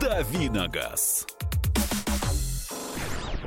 Давиногаз. 0.00 1.26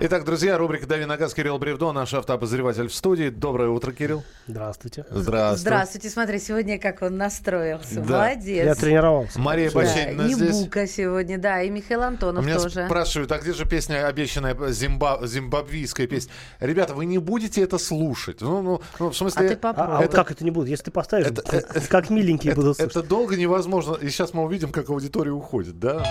Итак, 0.05 0.25
друзья, 0.25 0.57
рубрика 0.57 0.85
«Дави 0.85 1.05
на 1.05 1.15
газ» 1.15 1.33
Кирилл 1.33 1.57
Бревдо, 1.57 1.93
наш 1.93 2.13
автообозреватель 2.13 2.89
в 2.89 2.93
студии. 2.93 3.29
Доброе 3.29 3.69
утро, 3.69 3.93
Кирилл. 3.93 4.21
Здравствуйте. 4.47 5.05
Здравствуй. 5.09 5.59
Здравствуйте, 5.61 6.09
смотри, 6.09 6.39
сегодня 6.39 6.77
как 6.77 7.01
он 7.03 7.15
настроился. 7.15 8.01
Да. 8.01 8.17
Молодец. 8.17 8.65
Я 8.65 8.75
тренировался. 8.75 9.39
Мария 9.39 9.71
Да, 9.71 9.75
Баченина 9.79 10.23
и 10.23 10.33
здесь. 10.33 10.59
Бука 10.59 10.87
сегодня, 10.87 11.37
да, 11.37 11.61
и 11.61 11.69
Михаил 11.69 12.01
Антонов 12.01 12.43
Меня 12.45 12.59
тоже. 12.59 12.85
спрашивают, 12.85 13.31
а 13.31 13.37
где 13.39 13.53
же 13.53 13.65
песня, 13.65 14.05
обещанная 14.05 14.53
зимба- 14.71 15.25
зимбабвийская 15.25 16.05
песня? 16.07 16.33
Ребята, 16.59 16.95
вы 16.95 17.05
не 17.05 17.17
будете 17.19 17.61
это 17.61 17.77
слушать. 17.77 18.41
Ну, 18.41 18.61
ну, 18.61 18.81
ну, 18.99 19.09
в 19.11 19.15
смысле... 19.15 19.45
А 19.45 19.49
ты 19.51 19.53
А, 19.53 19.57
попробуй. 19.57 19.95
а 19.95 20.01
вот 20.01 20.11
как 20.13 20.31
это 20.31 20.43
не 20.43 20.51
будет? 20.51 20.67
Если 20.67 20.83
ты 20.83 20.91
поставишь, 20.91 21.27
это- 21.27 21.43
как 21.87 22.09
миленькие 22.09 22.55
будут 22.55 22.77
это, 22.77 22.89
слушать. 22.91 22.97
это 22.97 23.07
долго 23.07 23.37
невозможно. 23.37 23.95
И 24.01 24.09
сейчас 24.09 24.33
мы 24.33 24.43
увидим, 24.43 24.73
как 24.73 24.89
аудитория 24.89 25.31
уходит, 25.31 25.79
да? 25.79 26.03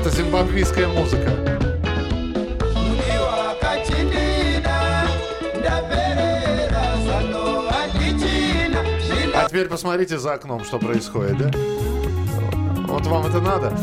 Это 0.00 0.08
зимбабвийская 0.16 0.88
музыка. 0.88 1.30
А 9.34 9.46
теперь 9.46 9.68
посмотрите 9.68 10.18
за 10.18 10.32
окном, 10.32 10.64
что 10.64 10.78
происходит, 10.78 11.36
да? 11.36 11.50
Вот 12.88 13.06
вам 13.06 13.26
это 13.26 13.40
надо. 13.40 13.76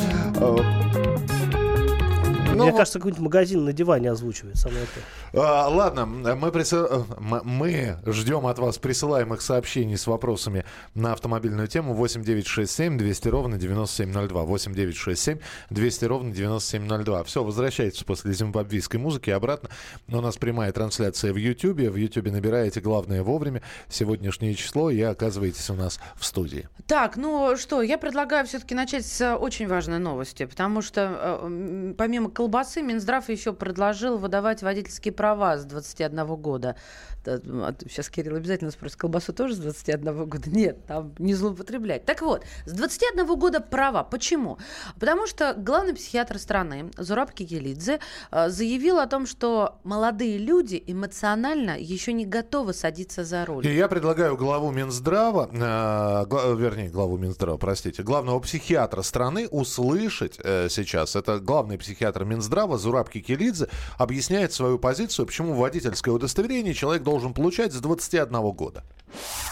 Э, 2.58 2.60
ну, 2.60 2.64
Мне 2.66 2.78
кажется, 2.78 3.00
какой-нибудь 3.00 3.24
магазин 3.24 3.64
на 3.66 3.74
диване 3.74 4.12
озвучивает 4.12 4.58
самое 4.58 4.84
это. 4.84 5.42
а, 5.42 5.68
ладно, 5.68 6.06
мы, 6.06 6.30
м- 6.30 7.42
мы 7.44 7.98
ждем 8.06 8.46
от 8.48 8.60
вас 8.60 8.78
присылаемых 8.78 9.42
сообщений 9.42 9.98
с 9.98 10.08
вопросами 10.08 10.66
на 10.94 11.14
автомобильную 11.14 11.68
тему 11.68 11.94
8967 11.94 12.98
200 12.98 13.28
ровно 13.30 13.58
9702. 13.58 14.44
8967 14.44 15.40
200 15.70 16.06
ровно 16.06 16.32
9702. 16.34 17.24
Все, 17.24 17.44
возвращайтесь 17.44 18.04
после 18.04 18.34
зимбабвийской 18.34 19.00
музыки 19.00 19.30
обратно. 19.30 19.70
У 20.08 20.22
нас 20.22 20.38
прямая 20.38 20.72
трансляция 20.72 21.34
в 21.34 21.38
Ютьюбе. 21.38 21.90
В 21.90 21.96
Ютьюбе 21.96 22.32
набираете 22.32 22.82
главное 22.82 23.24
вовремя 23.24 23.62
сегодняшнее 23.90 24.56
число 24.56 24.90
и 24.90 25.02
оказываетесь 25.02 25.70
у 25.70 25.74
нас 25.76 26.00
в 26.16 26.26
студии. 26.26 26.68
Так, 26.88 27.18
ну 27.18 27.56
что, 27.58 27.82
я 27.82 27.98
предлагаю 27.98 28.46
все-таки 28.48 28.74
начать 28.76 29.06
с 29.06 29.20
э, 29.22 29.36
очень 29.36 29.68
важной 29.68 30.00
новости, 30.00 30.46
потому 30.46 30.82
что 30.82 31.40
э, 31.44 31.94
помимо 31.98 32.30
колбасы 32.48 32.82
Минздрав 32.82 33.28
еще 33.30 33.52
предложил 33.52 34.18
выдавать 34.18 34.64
водительские 34.64 35.12
права 35.14 35.58
с 35.58 35.66
21 35.66 36.26
года. 36.38 36.78
Сейчас 37.26 38.10
Кирилл 38.10 38.38
обязательно 38.38 38.72
спросит, 38.72 38.96
колбасу 38.96 39.34
тоже 39.34 39.56
с 39.56 39.58
21 39.58 40.26
года? 40.30 40.50
Нет, 40.50 40.86
там 40.86 41.14
не 41.20 41.34
злоупотреблять. 41.34 42.06
Так 42.06 42.22
вот, 42.22 42.46
с 42.66 42.72
21 42.72 43.26
года 43.38 43.60
права. 43.60 44.04
Почему? 44.04 44.58
Потому 44.98 45.28
что 45.28 45.54
главный 45.58 45.94
психиатр 45.94 46.40
страны 46.40 46.90
Зураб 46.98 47.34
Кикелидзе 47.34 48.00
э, 48.32 48.48
заявил 48.50 49.00
о 49.00 49.08
том, 49.08 49.26
что 49.28 49.78
молодые 49.84 50.38
люди 50.38 50.82
эмоционально 50.88 51.78
еще 51.78 52.14
не 52.14 52.26
готовы 52.26 52.74
садиться 52.74 53.26
за 53.26 53.46
руль. 53.46 53.68
И 53.68 53.76
я 53.76 53.90
предлагаю 53.90 54.38
главу 54.38 54.72
Минздрава, 54.72 55.50
э, 55.52 56.26
гла- 56.28 56.54
вернее, 56.56 56.90
главу 56.90 57.18
Минздрава, 57.18 57.58
простите, 57.58 58.04
главного 58.04 58.40
психиатра 58.40 59.02
страны 59.02 59.50
услышать 59.50 60.40
э, 60.42 60.70
сейчас. 60.70 61.18
Это 61.18 61.40
главный 61.40 61.78
психиатр 61.78 62.24
Минздрава 62.24 62.37
Зураб 62.78 63.10
Кикелидзе 63.10 63.68
объясняет 63.98 64.54
свою 64.54 64.80
позицию, 64.80 65.26
почему 65.26 65.54
водительское 65.54 66.14
удостоверение 66.14 66.74
человек 66.74 67.04
должен 67.04 67.34
получать 67.34 67.74
с 67.74 67.82
21 67.82 68.52
года. 68.52 68.84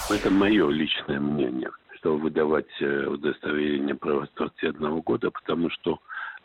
Это 0.10 0.30
мое 0.30 0.70
личное 0.70 1.20
мнение, 1.20 1.72
что 1.96 2.18
выдавать 2.18 2.66
э, 2.80 3.06
удостоверение 3.06 3.96
права 3.96 4.28
с 4.28 4.38
21 4.38 5.02
года, 5.02 5.32
потому 5.32 5.70
что 5.72 6.00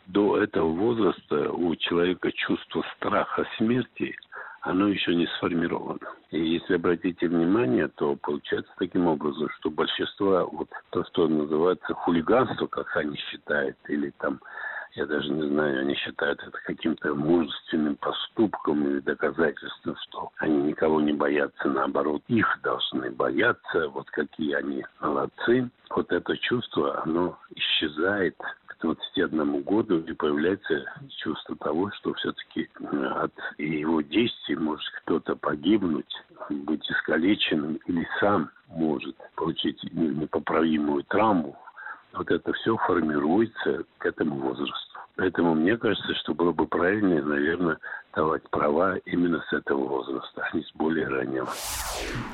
до 0.07 0.37
этого 0.37 0.69
возраста 0.69 1.51
у 1.51 1.75
человека 1.75 2.31
чувство 2.31 2.83
страха 2.95 3.45
смерти, 3.57 4.15
оно 4.61 4.87
еще 4.87 5.15
не 5.15 5.27
сформировано. 5.37 6.07
И 6.31 6.39
если 6.39 6.75
обратите 6.75 7.27
внимание, 7.27 7.87
то 7.87 8.15
получается 8.15 8.71
таким 8.77 9.07
образом, 9.07 9.49
что 9.59 9.69
большинство, 9.69 10.49
вот 10.51 10.69
то, 10.91 11.03
что 11.05 11.27
называется 11.27 11.93
хулиганство, 11.93 12.67
как 12.67 12.95
они 12.95 13.17
считают, 13.17 13.77
или 13.87 14.11
там 14.19 14.39
я 14.95 15.05
даже 15.05 15.29
не 15.29 15.47
знаю, 15.47 15.81
они 15.81 15.95
считают 15.95 16.41
это 16.43 16.57
каким-то 16.65 17.13
мужественным 17.13 17.95
поступком 17.95 18.85
или 18.87 18.99
доказательством, 18.99 19.95
что 20.07 20.31
они 20.37 20.57
никого 20.63 20.99
не 21.01 21.13
боятся, 21.13 21.69
наоборот, 21.69 22.21
их 22.27 22.59
должны 22.63 23.11
бояться, 23.11 23.89
вот 23.89 24.09
какие 24.11 24.53
они 24.53 24.85
молодцы. 24.99 25.69
Вот 25.89 26.11
это 26.11 26.37
чувство, 26.37 27.01
оно 27.03 27.37
исчезает 27.55 28.35
к 28.67 28.77
21 28.81 29.61
году 29.63 29.99
и 29.99 30.13
появляется 30.13 30.85
чувство 31.17 31.55
того, 31.57 31.91
что 31.91 32.13
все-таки 32.15 32.69
от 33.15 33.33
его 33.57 34.01
действий 34.01 34.55
может 34.55 34.87
кто-то 35.03 35.35
погибнуть, 35.35 36.13
быть 36.49 36.89
искалеченным 36.89 37.75
или 37.85 38.07
сам 38.19 38.49
может 38.67 39.15
получить 39.35 39.81
непоправимую 39.93 41.03
травму, 41.03 41.57
вот 42.13 42.29
это 42.29 42.53
все 42.53 42.75
формируется 42.77 43.83
к 43.97 44.05
этому 44.05 44.35
возрасту. 44.35 44.91
Поэтому 45.15 45.53
мне 45.53 45.77
кажется, 45.77 46.15
что 46.15 46.33
было 46.33 46.51
бы 46.51 46.65
правильнее, 46.65 47.21
наверное, 47.21 47.77
давать 48.15 48.49
права 48.49 48.97
именно 49.05 49.43
с 49.49 49.53
этого 49.53 49.87
возраста, 49.87 50.41
а 50.41 50.55
не 50.55 50.63
с 50.63 50.71
более 50.73 51.07
раннего. 51.07 51.49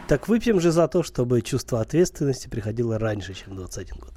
Так 0.07 0.27
выпьем 0.27 0.59
же 0.59 0.71
за 0.71 0.87
то, 0.87 1.03
чтобы 1.03 1.41
чувство 1.41 1.81
ответственности 1.81 2.47
приходило 2.47 2.97
раньше, 2.97 3.33
чем 3.33 3.55
21 3.55 3.95
год. 3.99 4.13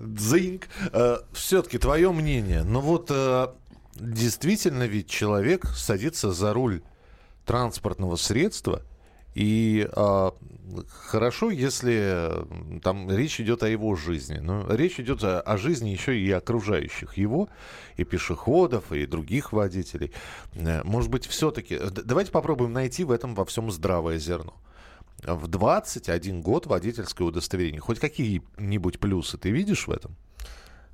Дзиньк. 0.00 0.64
Все-таки 1.32 1.78
твое 1.78 2.10
мнение. 2.10 2.64
Ну 2.64 2.80
вот 2.80 3.10
э, 3.10 3.48
действительно 3.94 4.84
ведь 4.84 5.08
человек 5.08 5.66
садится 5.66 6.32
за 6.32 6.52
руль 6.52 6.82
транспортного 7.44 8.16
средства, 8.16 8.82
и 9.34 9.88
э, 9.90 10.30
хорошо, 10.88 11.50
если 11.50 11.98
э, 12.02 12.80
там 12.82 13.10
речь 13.10 13.40
идет 13.40 13.62
о 13.62 13.68
его 13.68 13.94
жизни. 13.94 14.38
Но 14.38 14.66
речь 14.74 14.98
идет 14.98 15.22
о, 15.22 15.40
о 15.40 15.56
жизни 15.56 15.90
еще 15.90 16.18
и 16.18 16.30
окружающих 16.30 17.16
его, 17.16 17.48
и 17.96 18.04
пешеходов, 18.04 18.92
и 18.92 19.06
других 19.06 19.52
водителей. 19.52 20.12
Э, 20.54 20.82
Может 20.84 21.10
быть, 21.10 21.26
все-таки... 21.26 21.78
Давайте 21.78 22.32
попробуем 22.32 22.72
найти 22.72 23.04
в 23.04 23.12
этом 23.12 23.34
во 23.34 23.44
всем 23.44 23.70
здравое 23.70 24.18
зерно. 24.18 24.54
В 25.22 25.46
21 25.48 26.40
год 26.40 26.66
водительское 26.66 27.26
удостоверение. 27.26 27.80
Хоть 27.80 28.00
какие-нибудь 28.00 28.98
плюсы 28.98 29.38
ты 29.38 29.50
видишь 29.50 29.86
в 29.86 29.92
этом? 29.92 30.16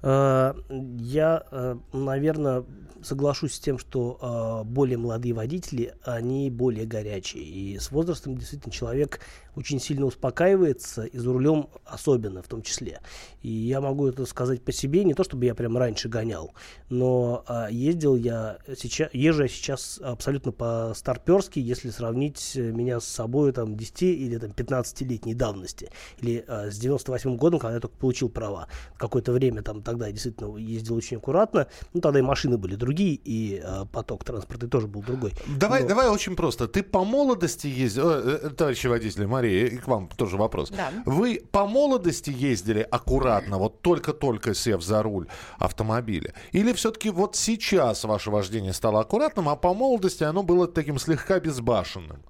Э, 0.06 0.55
Я, 0.71 1.78
наверное, 1.93 2.65
соглашусь 3.03 3.55
с 3.55 3.61
тем, 3.61 3.78
что 3.78 4.62
э, 4.62 4.69
более 4.69 4.99
молодые 4.99 5.34
водители, 5.34 5.94
они 6.05 6.50
более 6.50 6.87
горячие. 6.87 7.43
И 7.43 7.78
с 7.78 7.91
возрастом 7.91 8.37
действительно 8.37 8.72
человек 8.72 9.21
очень 9.56 9.81
сильно 9.81 10.06
успокаивается, 10.06 11.05
и 11.05 11.19
за 11.19 11.33
рулем 11.33 11.69
особенно 11.84 12.43
в 12.43 12.49
том 12.49 12.62
числе. 12.62 13.00
И 13.43 13.49
я 13.49 13.81
могу 13.81 14.06
это 14.06 14.27
сказать 14.27 14.62
по 14.62 14.72
себе, 14.72 15.05
не 15.05 15.15
то 15.15 15.25
чтобы 15.25 15.47
я 15.47 15.55
прям 15.55 15.77
раньше 15.77 16.09
гонял, 16.09 16.53
но 16.89 17.44
э, 17.49 17.69
ездил 17.71 18.16
я 18.16 18.59
сейчас, 18.77 19.09
езжу 19.12 19.43
я 19.43 19.49
сейчас 19.49 20.00
абсолютно 20.03 20.53
по-старперски, 20.53 21.59
если 21.59 21.91
сравнить 21.91 22.53
меня 22.56 23.00
с 23.00 23.06
собой 23.06 23.53
там 23.53 23.77
10 23.77 24.03
или 24.03 24.39
там 24.39 24.50
15-летней 24.50 25.34
давности. 25.34 25.91
Или 26.21 26.45
э, 26.47 26.71
с 26.71 26.78
98 26.78 27.37
годом, 27.37 27.59
когда 27.59 27.75
я 27.75 27.81
только 27.81 27.97
получил 27.97 28.28
права. 28.28 28.69
Какое-то 28.99 29.33
время 29.33 29.62
там 29.62 29.83
тогда 29.83 30.06
я 30.06 30.12
действительно 30.12 30.56
ездил 30.56 30.97
очень 30.97 31.16
аккуратно. 31.16 31.66
Ну, 31.95 32.00
тогда 32.00 32.19
и 32.19 32.22
машины 32.22 32.59
были 32.59 32.75
другие, 32.75 33.15
и 33.15 33.61
э, 33.62 33.84
поток 33.93 34.25
транспорта 34.25 34.69
тоже 34.69 34.87
был 34.87 35.03
другой. 35.03 35.33
Давай, 35.59 35.83
Но- 35.83 35.89
давай 35.89 36.09
очень 36.09 36.37
просто. 36.37 36.69
Ты 36.69 36.83
по 36.83 37.05
молодости 37.05 37.66
ездил, 37.66 38.11
э, 38.11 38.41
э, 38.43 38.50
товарищи 38.50 38.87
водители, 38.87 39.25
Мария, 39.25 39.46
и 39.49 39.77
к 39.77 39.87
вам 39.89 40.09
тоже 40.17 40.37
вопрос. 40.37 40.71
Да. 40.71 40.91
Вы 41.04 41.43
по 41.51 41.66
молодости 41.66 42.31
ездили 42.31 42.87
аккуратно, 42.91 43.59
вот 43.59 43.81
только-только 43.83 44.54
сев 44.54 44.83
за 44.83 45.03
руль 45.03 45.27
автомобиля? 45.59 46.33
Или 46.53 46.72
все-таки 46.72 47.10
вот 47.10 47.37
сейчас 47.37 48.04
ваше 48.04 48.31
вождение 48.31 48.72
стало 48.72 49.01
аккуратным, 49.01 49.48
а 49.48 49.57
по 49.57 49.75
молодости 49.75 50.25
оно 50.25 50.43
было 50.43 50.66
таким 50.66 50.98
слегка 50.98 51.41
безбашенным? 51.41 52.22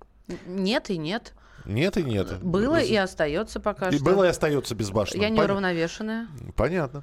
Нет 0.47 0.91
и 0.91 0.99
нет. 0.99 1.35
Нет 1.65 1.97
и 1.97 2.05
нет. 2.05 2.41
Было 2.43 2.81
и 2.81 2.95
остается 2.95 3.59
пока 3.61 3.89
И 3.89 3.97
что. 3.97 4.05
было 4.05 4.25
и 4.25 4.29
остается 4.29 4.75
безбашенным. 4.75 5.23
Я 5.23 5.31
неуравновешенная. 5.31 6.29
Понятно. 6.55 7.03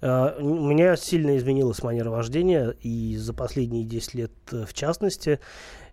Э, 0.00 0.36
У 0.40 0.66
меня 0.66 0.96
сильно 0.96 1.36
изменилась 1.36 1.82
манера 1.82 2.10
вождения, 2.10 2.70
и 2.80 3.16
за 3.16 3.34
последние 3.34 3.84
10 3.84 4.14
лет 4.14 4.32
э, 4.50 4.64
в 4.66 4.74
частности. 4.74 5.40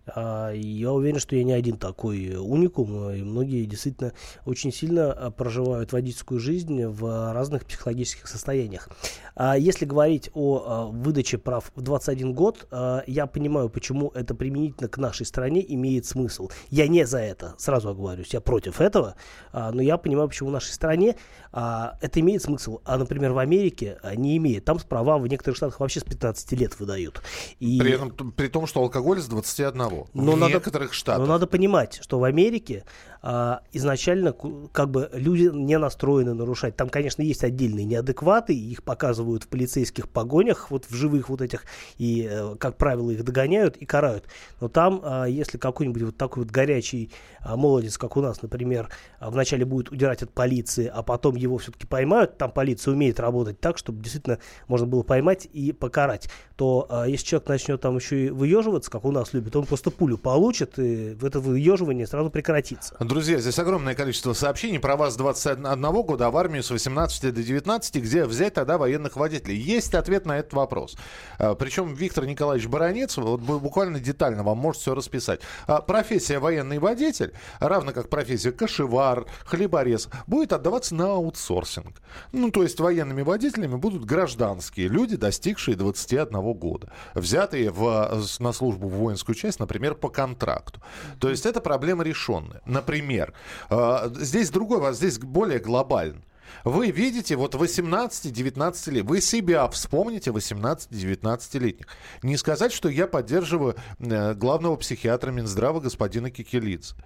А, 0.06 0.52
я 0.52 0.92
уверен, 0.92 1.18
что 1.18 1.36
я 1.36 1.44
не 1.44 1.52
один 1.52 1.76
такой 1.76 2.36
уникум, 2.36 3.10
и 3.10 3.22
многие 3.22 3.64
действительно 3.64 4.12
очень 4.44 4.72
сильно 4.72 5.12
а, 5.12 5.30
проживают 5.30 5.92
водительскую 5.92 6.40
жизнь 6.40 6.84
в 6.84 7.32
разных 7.32 7.64
психологических 7.64 8.26
состояниях. 8.26 8.88
А 9.34 9.56
если 9.56 9.84
говорить 9.84 10.30
о 10.34 10.90
выдаче 10.90 11.38
прав 11.38 11.70
в 11.74 11.80
21 11.80 12.34
год, 12.34 12.68
я 13.06 13.26
понимаю, 13.26 13.70
почему 13.70 14.10
это 14.14 14.34
применительно 14.34 14.88
к 14.88 14.98
нашей 14.98 15.24
стране 15.24 15.64
имеет 15.74 16.04
смысл. 16.04 16.50
Я 16.68 16.88
не 16.88 17.06
за 17.06 17.18
это, 17.18 17.54
сразу 17.56 17.90
оговорюсь, 17.90 18.34
я 18.34 18.40
против 18.40 18.80
этого, 18.80 19.14
но 19.52 19.80
я 19.80 19.96
понимаю, 19.96 20.28
почему 20.28 20.50
в 20.50 20.52
нашей 20.52 20.72
стране 20.72 21.16
это 21.52 22.20
имеет 22.20 22.42
смысл, 22.42 22.80
а, 22.84 22.98
например, 22.98 23.32
в 23.32 23.38
Америке 23.38 23.98
не 24.16 24.36
имеет. 24.36 24.64
Там 24.64 24.78
права 24.88 25.18
в 25.18 25.26
некоторых 25.26 25.56
штатах 25.56 25.80
вообще 25.80 26.00
с 26.00 26.04
15 26.04 26.52
лет 26.52 26.78
выдают. 26.78 27.22
И... 27.58 27.78
При, 27.78 27.92
этом, 27.92 28.32
при 28.32 28.48
том, 28.48 28.66
что 28.66 28.80
алкоголь 28.80 29.20
с 29.20 29.26
21 29.26 29.89
но 30.14 30.32
в 30.32 30.36
надо, 30.36 30.54
некоторых 30.54 30.92
штатах. 30.92 31.26
Но 31.26 31.32
надо 31.32 31.46
понимать, 31.46 32.00
что 32.02 32.18
в 32.18 32.24
Америке 32.24 32.84
изначально 33.22 34.34
как 34.72 34.90
бы 34.90 35.10
люди 35.12 35.50
не 35.52 35.76
настроены 35.78 36.34
нарушать. 36.34 36.76
Там, 36.76 36.88
конечно, 36.88 37.22
есть 37.22 37.44
отдельные 37.44 37.84
неадекваты, 37.84 38.54
их 38.54 38.82
показывают 38.82 39.44
в 39.44 39.48
полицейских 39.48 40.08
погонях, 40.08 40.70
вот 40.70 40.86
в 40.86 40.94
живых 40.94 41.28
вот 41.28 41.42
этих, 41.42 41.64
и, 41.98 42.28
э, 42.30 42.56
как 42.58 42.76
правило, 42.76 43.10
их 43.10 43.24
догоняют 43.24 43.76
и 43.76 43.86
карают. 43.86 44.24
Но 44.60 44.68
там, 44.68 45.00
а, 45.02 45.24
если 45.26 45.58
какой-нибудь 45.58 46.02
вот 46.02 46.16
такой 46.16 46.44
вот 46.44 46.52
горячий 46.52 47.10
а, 47.42 47.56
молодец, 47.56 47.98
как 47.98 48.16
у 48.16 48.20
нас, 48.20 48.42
например, 48.42 48.88
а, 49.18 49.30
вначале 49.30 49.64
будет 49.64 49.90
удирать 49.90 50.22
от 50.22 50.30
полиции, 50.30 50.90
а 50.92 51.02
потом 51.02 51.36
его 51.36 51.58
все-таки 51.58 51.86
поймают, 51.86 52.38
там 52.38 52.50
полиция 52.50 52.92
умеет 52.92 53.20
работать 53.20 53.60
так, 53.60 53.78
чтобы 53.78 54.02
действительно 54.02 54.38
можно 54.68 54.86
было 54.86 55.02
поймать 55.02 55.48
и 55.52 55.72
покарать, 55.72 56.28
то 56.56 56.86
а, 56.88 57.04
если 57.04 57.26
человек 57.26 57.48
начнет 57.48 57.80
там 57.80 57.96
еще 57.96 58.26
и 58.26 58.30
выеживаться, 58.30 58.90
как 58.90 59.04
у 59.04 59.12
нас 59.12 59.32
любят, 59.32 59.56
он 59.56 59.66
просто 59.66 59.90
пулю 59.90 60.18
получит, 60.18 60.78
и 60.78 61.16
это 61.22 61.40
выеживание 61.40 62.06
сразу 62.06 62.30
прекратится. 62.30 62.94
Друзья, 63.10 63.40
здесь 63.40 63.58
огромное 63.58 63.96
количество 63.96 64.34
сообщений 64.34 64.78
про 64.78 64.94
вас 64.94 65.14
с 65.14 65.16
21 65.16 65.82
года, 66.02 66.28
а 66.28 66.30
в 66.30 66.36
армию 66.36 66.62
с 66.62 66.70
18 66.70 67.34
до 67.34 67.42
19, 67.42 67.96
где 67.96 68.24
взять 68.24 68.54
тогда 68.54 68.78
военных 68.78 69.16
водителей. 69.16 69.56
Есть 69.56 69.96
ответ 69.96 70.26
на 70.26 70.38
этот 70.38 70.52
вопрос. 70.52 70.96
А, 71.36 71.56
Причем 71.56 71.92
Виктор 71.92 72.24
Николаевич 72.24 72.68
Баранец 72.68 73.16
вот 73.16 73.40
буквально 73.40 73.98
детально 73.98 74.44
вам 74.44 74.58
может 74.58 74.82
все 74.82 74.94
расписать. 74.94 75.40
А, 75.66 75.80
профессия 75.80 76.38
военный 76.38 76.78
водитель, 76.78 77.32
равно 77.58 77.90
как 77.90 78.10
профессия 78.10 78.52
кошевар, 78.52 79.26
хлеборез, 79.44 80.08
будет 80.28 80.52
отдаваться 80.52 80.94
на 80.94 81.14
аутсорсинг. 81.14 82.00
Ну, 82.30 82.52
то 82.52 82.62
есть 82.62 82.78
военными 82.78 83.22
водителями 83.22 83.74
будут 83.74 84.04
гражданские 84.04 84.86
люди, 84.86 85.16
достигшие 85.16 85.76
21 85.76 86.52
года, 86.52 86.92
взятые 87.14 87.72
в, 87.72 88.22
на 88.38 88.52
службу 88.52 88.88
в 88.88 88.92
воинскую 88.92 89.34
часть, 89.34 89.58
например, 89.58 89.96
по 89.96 90.10
контракту. 90.10 90.80
То 91.18 91.28
есть 91.28 91.44
это 91.44 91.60
проблема 91.60 92.04
решенная. 92.04 92.62
Например, 92.64 92.99
пример. 93.00 93.32
А, 93.68 94.10
здесь 94.14 94.50
другой, 94.50 94.92
здесь 94.94 95.18
более 95.18 95.58
глобально. 95.58 96.22
Вы 96.64 96.90
видите, 96.90 97.36
вот 97.36 97.54
18-19 97.54 98.90
лет, 98.90 99.04
вы 99.06 99.20
себя 99.20 99.68
вспомните 99.68 100.30
18-19-летних. 100.30 101.86
Не 102.22 102.36
сказать, 102.36 102.72
что 102.72 102.88
я 102.88 103.06
поддерживаю 103.06 103.76
э, 103.98 104.34
главного 104.34 104.76
психиатра 104.76 105.30
Минздрава 105.30 105.80
господина 105.80 106.30
Кикелидзе. 106.30 106.96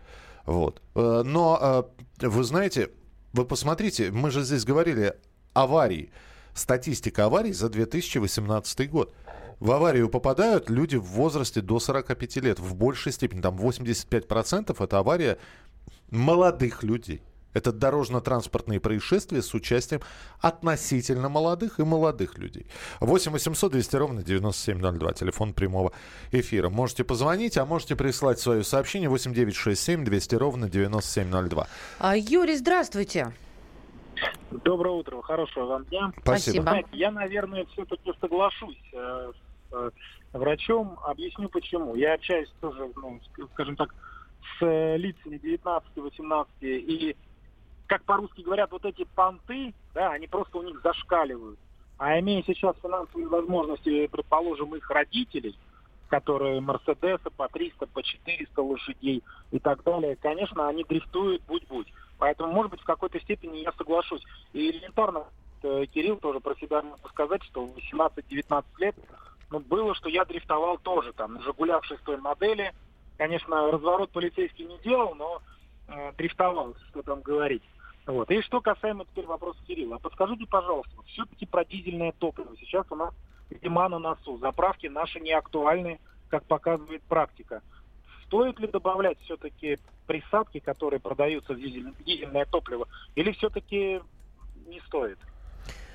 Вот. 0.46 0.82
Э, 0.94 1.22
но, 1.24 1.86
э, 2.20 2.26
вы 2.26 2.42
знаете, 2.42 2.90
вы 3.32 3.44
посмотрите, 3.44 4.10
мы 4.10 4.30
же 4.30 4.42
здесь 4.42 4.64
говорили 4.64 5.14
аварии. 5.52 6.10
Статистика 6.54 7.26
аварий 7.26 7.52
за 7.52 7.68
2018 7.68 8.90
год. 8.90 9.14
В 9.60 9.70
аварию 9.70 10.08
попадают 10.08 10.68
люди 10.68 10.96
в 10.96 11.04
возрасте 11.04 11.60
до 11.60 11.78
45 11.78 12.36
лет. 12.36 12.58
В 12.58 12.74
большей 12.74 13.12
степени, 13.12 13.40
там 13.40 13.56
85% 13.56 14.82
это 14.82 14.98
авария 14.98 15.38
молодых 16.10 16.82
людей. 16.82 17.22
Это 17.54 17.72
дорожно-транспортные 17.72 18.80
происшествия 18.80 19.40
с 19.40 19.54
участием 19.54 20.00
относительно 20.40 21.28
молодых 21.28 21.78
и 21.78 21.84
молодых 21.84 22.36
людей. 22.36 22.66
8 23.00 23.30
800 23.30 23.72
200 23.72 23.96
ровно 23.96 24.22
9702. 24.24 25.12
Телефон 25.12 25.54
прямого 25.54 25.92
эфира. 26.32 26.68
Можете 26.68 27.04
позвонить, 27.04 27.56
а 27.56 27.64
можете 27.64 27.94
прислать 27.94 28.40
свое 28.40 28.64
сообщение 28.64 29.08
8 29.08 29.32
9 29.32 29.54
6 29.54 29.80
7 29.80 30.04
200 30.04 30.34
ровно 30.34 30.68
9702. 30.68 31.68
А, 32.00 32.16
Юрий, 32.16 32.56
здравствуйте. 32.56 33.32
Доброе 34.50 34.94
утро, 34.94 35.22
хорошего 35.22 35.66
вам 35.66 35.84
дня. 35.86 36.12
Спасибо. 36.22 36.62
Знаете, 36.62 36.88
я, 36.92 37.10
наверное, 37.10 37.66
все-таки 37.72 38.12
соглашусь 38.20 38.78
э, 38.92 39.32
с 39.70 39.74
э, 39.74 39.90
врачом. 40.32 40.98
Объясню 41.04 41.48
почему. 41.48 41.94
Я 41.94 42.14
общаюсь 42.14 42.52
тоже, 42.60 42.90
ну, 42.96 43.20
скажем 43.52 43.76
так, 43.76 43.94
с 44.58 44.62
э, 44.62 44.96
лицами 44.96 45.36
19-18 45.36 46.46
и 46.62 47.16
как 47.86 48.04
по-русски 48.04 48.40
говорят, 48.40 48.70
вот 48.72 48.84
эти 48.84 49.04
понты, 49.14 49.74
да, 49.94 50.12
они 50.12 50.26
просто 50.26 50.58
у 50.58 50.62
них 50.62 50.80
зашкаливают. 50.82 51.58
А 51.98 52.18
имея 52.18 52.42
сейчас 52.46 52.74
финансовые 52.82 53.28
возможности, 53.28 54.06
предположим, 54.08 54.74
их 54.74 54.88
родителей, 54.90 55.56
которые 56.08 56.60
Мерседесы 56.60 57.30
по 57.36 57.48
300, 57.48 57.86
по 57.86 58.02
400 58.02 58.62
лошадей 58.62 59.22
и 59.50 59.58
так 59.58 59.82
далее, 59.84 60.16
конечно, 60.16 60.68
они 60.68 60.84
дрифтуют 60.84 61.42
будь-будь. 61.46 61.92
Поэтому, 62.18 62.52
может 62.52 62.72
быть, 62.72 62.80
в 62.80 62.84
какой-то 62.84 63.20
степени 63.20 63.58
я 63.58 63.72
соглашусь. 63.72 64.22
И 64.52 64.70
элементарно, 64.70 65.24
э, 65.62 65.86
Кирилл 65.86 66.16
тоже 66.16 66.40
про 66.40 66.54
себя 66.56 66.82
могу 66.82 67.08
сказать, 67.08 67.42
что 67.44 67.66
в 67.66 67.76
18-19 67.76 68.64
лет 68.78 68.96
ну, 69.50 69.60
было, 69.60 69.94
что 69.94 70.08
я 70.08 70.24
дрифтовал 70.24 70.78
тоже 70.78 71.12
там 71.12 71.34
на 71.34 71.42
«Жигулях» 71.42 71.84
шестой 71.84 72.16
модели, 72.16 72.72
Конечно, 73.16 73.70
разворот 73.70 74.10
полицейский 74.10 74.64
не 74.64 74.78
делал, 74.78 75.14
но 75.14 75.40
э, 75.88 76.12
дрифтовал, 76.16 76.74
что 76.90 77.02
там 77.02 77.20
говорить. 77.20 77.62
Вот. 78.06 78.30
И 78.30 78.42
что 78.42 78.60
касаемо 78.60 79.04
теперь 79.04 79.26
вопроса 79.26 79.58
Кирилла. 79.66 79.98
Подскажите, 79.98 80.46
пожалуйста, 80.46 80.94
все-таки 81.06 81.46
про 81.46 81.64
дизельное 81.64 82.12
топливо. 82.12 82.54
Сейчас 82.58 82.86
у 82.90 82.96
нас 82.96 83.14
зима 83.62 83.88
на 83.88 83.98
носу. 83.98 84.38
Заправки 84.38 84.88
наши 84.88 85.20
не 85.20 85.32
актуальны, 85.32 86.00
как 86.28 86.44
показывает 86.44 87.02
практика. 87.02 87.62
Стоит 88.26 88.58
ли 88.58 88.66
добавлять 88.66 89.18
все-таки 89.20 89.78
присадки, 90.06 90.58
которые 90.58 91.00
продаются 91.00 91.54
в 91.54 91.60
дизельное 91.60 92.46
топливо, 92.46 92.88
или 93.14 93.32
все-таки 93.32 94.00
не 94.66 94.80
стоит? 94.80 95.18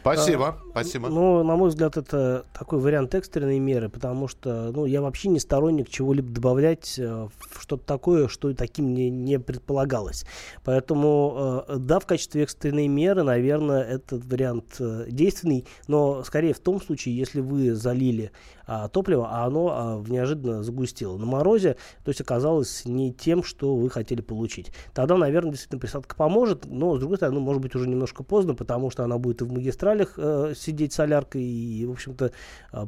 Спасибо, 0.02 0.48
а, 0.48 0.70
спасибо. 0.72 1.10
Ну, 1.10 1.44
на 1.44 1.56
мой 1.56 1.70
взгляд, 1.70 1.98
это 1.98 2.46
такой 2.54 2.80
вариант 2.80 3.14
экстренной 3.16 3.60
меры, 3.60 3.90
потому 3.90 4.28
что, 4.28 4.72
ну, 4.72 4.86
я 4.86 5.02
вообще 5.02 5.30
не 5.30 5.40
сторонник 5.40 5.90
чего-либо 5.90 6.32
добавлять 6.32 6.98
э, 6.98 7.28
в 7.38 7.62
что-то 7.62 7.84
такое, 7.86 8.28
что 8.28 8.54
таким 8.54 8.94
не, 8.94 9.10
не 9.10 9.40
предполагалось. 9.40 10.26
Поэтому, 10.64 11.66
э, 11.68 11.76
да, 11.78 12.00
в 12.00 12.06
качестве 12.06 12.44
экстренной 12.44 12.88
меры, 12.88 13.24
наверное, 13.24 13.84
этот 13.84 14.24
вариант 14.26 14.78
э, 14.80 15.06
действенный, 15.10 15.66
но 15.88 16.24
скорее 16.24 16.54
в 16.54 16.60
том 16.60 16.82
случае, 16.82 17.18
если 17.18 17.42
вы 17.42 17.76
залили 17.76 18.32
а, 18.72 18.88
топливо, 18.88 19.28
а 19.32 19.46
оно 19.46 19.70
а, 19.72 20.04
неожиданно 20.08 20.62
загустило 20.62 21.18
на 21.18 21.26
морозе, 21.26 21.76
то 22.04 22.10
есть 22.10 22.22
оказалось 22.22 22.86
не 22.86 23.12
тем, 23.12 23.44
что 23.44 23.76
вы 23.76 23.90
хотели 23.90 24.22
получить. 24.22 24.72
Тогда, 24.94 25.18
наверное, 25.18 25.52
действительно 25.52 25.80
присадка 25.80 26.16
поможет, 26.16 26.66
но, 26.68 26.96
с 26.96 27.00
другой 27.00 27.18
стороны, 27.18 27.40
может 27.40 27.64
быть, 27.64 27.74
уже 27.74 27.88
немножко 27.88 28.22
поздно, 28.24 28.54
потому 28.54 28.92
что 28.92 29.04
она 29.04 29.18
будет 29.18 29.42
и 29.42 29.46
в 29.46 29.52
магистралях 29.52 30.14
э, 30.18 30.54
сидеть 30.56 30.94
соляркой, 30.94 31.42
и, 31.42 31.84
в 31.88 31.92
общем-то, 31.92 32.32
э, 32.74 32.86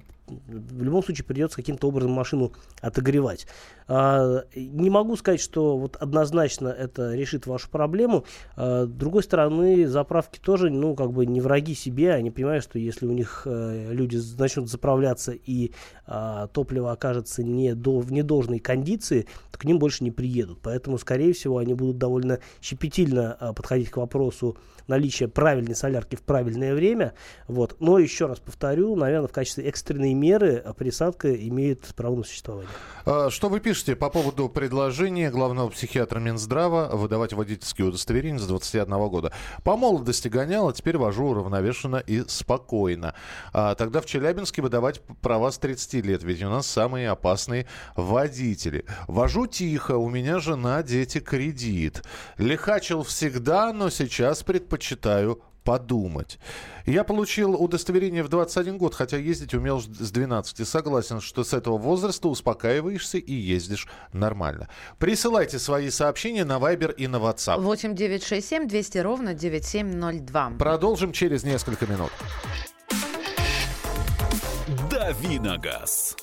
в 0.48 0.84
любом 0.84 1.04
случае 1.04 1.26
придется 1.26 1.58
каким-то 1.58 1.88
образом 1.88 2.12
машину 2.12 2.54
отогревать. 2.82 3.48
А, 3.88 4.44
не 4.56 4.90
могу 4.90 5.16
сказать, 5.18 5.42
что 5.42 5.78
вот 5.78 5.98
однозначно 5.98 6.70
это 6.70 7.14
решит 7.14 7.46
вашу 7.46 7.70
проблему. 7.70 8.26
А, 8.56 8.86
с 8.86 8.90
другой 8.90 9.24
стороны, 9.24 9.88
заправки 9.88 10.40
тоже, 10.40 10.70
ну, 10.70 10.96
как 10.96 11.12
бы 11.12 11.26
не 11.26 11.42
враги 11.42 11.76
себе, 11.76 12.14
они 12.14 12.32
понимают, 12.32 12.64
что 12.64 12.80
если 12.80 13.06
у 13.06 13.12
них 13.12 13.44
а, 13.46 13.92
люди 13.92 14.20
начнут 14.38 14.70
заправляться 14.70 15.32
и 15.32 15.72
а, 16.06 16.48
топливо 16.48 16.92
окажется 16.92 17.44
не 17.44 17.76
до, 17.76 18.00
в 18.00 18.12
недолжной 18.12 18.60
кондиции, 18.60 19.28
то 19.52 19.60
к 19.60 19.66
ним 19.66 19.80
больше 19.80 20.04
не 20.04 20.12
приедут. 20.12 20.60
Поэтому, 20.62 20.98
скорее 20.98 21.34
всего, 21.34 21.58
они 21.58 21.74
будут 21.74 21.98
довольно 21.98 22.40
щепетильно 22.62 23.34
а, 23.40 23.54
подходить 23.54 23.90
к 23.90 23.98
вопросу 23.98 24.58
наличия 24.88 25.28
правильной 25.28 25.76
солярки 25.76 26.16
в 26.16 26.22
правильное 26.22 26.74
время. 26.74 27.14
Вот. 27.48 27.78
Но 27.80 28.00
еще 28.00 28.26
раз 28.26 28.40
повторю, 28.40 28.96
наверное, 28.96 29.28
в 29.28 29.32
качестве 29.32 29.66
экстренной 29.66 30.14
меры 30.14 30.64
присадка 30.78 31.34
имеет 31.34 31.82
право 31.96 32.16
на 32.16 32.24
существование. 32.24 32.70
А, 33.06 33.30
что 33.30 33.50
вы 33.50 33.60
пишете 33.60 33.96
по 33.96 34.10
поводу 34.10 34.50
предложения 34.50 35.32
главного 35.32 35.70
психиатра 35.70 36.20
Минздрава 36.20 36.90
выдавать 36.96 37.34
водительские 37.34 37.88
удостоверения 37.88 38.40
с 38.40 38.48
21 38.48 39.10
года? 39.10 39.32
По 39.64 39.78
молодости 39.78 40.28
гонял, 40.28 40.70
а 40.70 40.74
теперь 40.74 40.98
вожу 40.98 41.26
уравновешенно 41.26 41.98
и 41.98 42.24
спокойно. 42.28 43.14
А 43.54 43.76
тогда 43.76 44.02
в 44.02 44.06
Челябинске 44.06 44.62
выдавать 44.62 45.02
права 45.22 45.52
с 45.52 45.58
30 45.58 46.06
лет, 46.06 46.24
ведь 46.24 46.44
у 46.44 46.50
нас 46.50 46.68
самые 46.68 47.10
опасные 47.10 47.68
водители. 47.96 48.86
Вожу 49.08 49.48
тихо, 49.48 49.98
у 49.98 50.10
меня 50.10 50.40
жена, 50.40 50.84
дети, 50.84 51.20
кредит. 51.20 52.04
Лихачил 52.38 53.04
всегда, 53.04 53.74
но 53.74 53.90
сейчас 53.90 54.44
предпочитаю 54.44 54.71
подумать. 55.63 56.40
Я 56.86 57.04
получил 57.04 57.54
удостоверение 57.54 58.24
в 58.24 58.30
21 58.30 58.78
год, 58.78 58.96
хотя 58.96 59.18
ездить 59.18 59.54
умел 59.54 59.80
с 59.80 60.12
12. 60.12 60.68
Согласен, 60.68 61.22
что 61.22 61.44
с 61.44 61.54
этого 61.54 61.78
возраста 61.78 62.28
успокаиваешься 62.28 63.18
и 63.18 63.34
ездишь 63.34 63.88
нормально. 64.12 64.70
Присылайте 64.98 65.60
свои 65.60 65.90
сообщения 65.90 66.46
на 66.46 66.58
Viber 66.58 66.94
и 66.94 67.08
на 67.08 67.18
WhatsApp. 67.18 67.62
8 67.62 67.96
9 67.96 68.24
6 68.24 68.48
7 68.48 68.68
200 68.68 68.98
ровно 69.00 69.34
9702. 69.34 70.54
Продолжим 70.58 71.12
через 71.12 71.44
несколько 71.44 71.86
минут. 71.86 72.12
Давиногаз. 74.90 76.16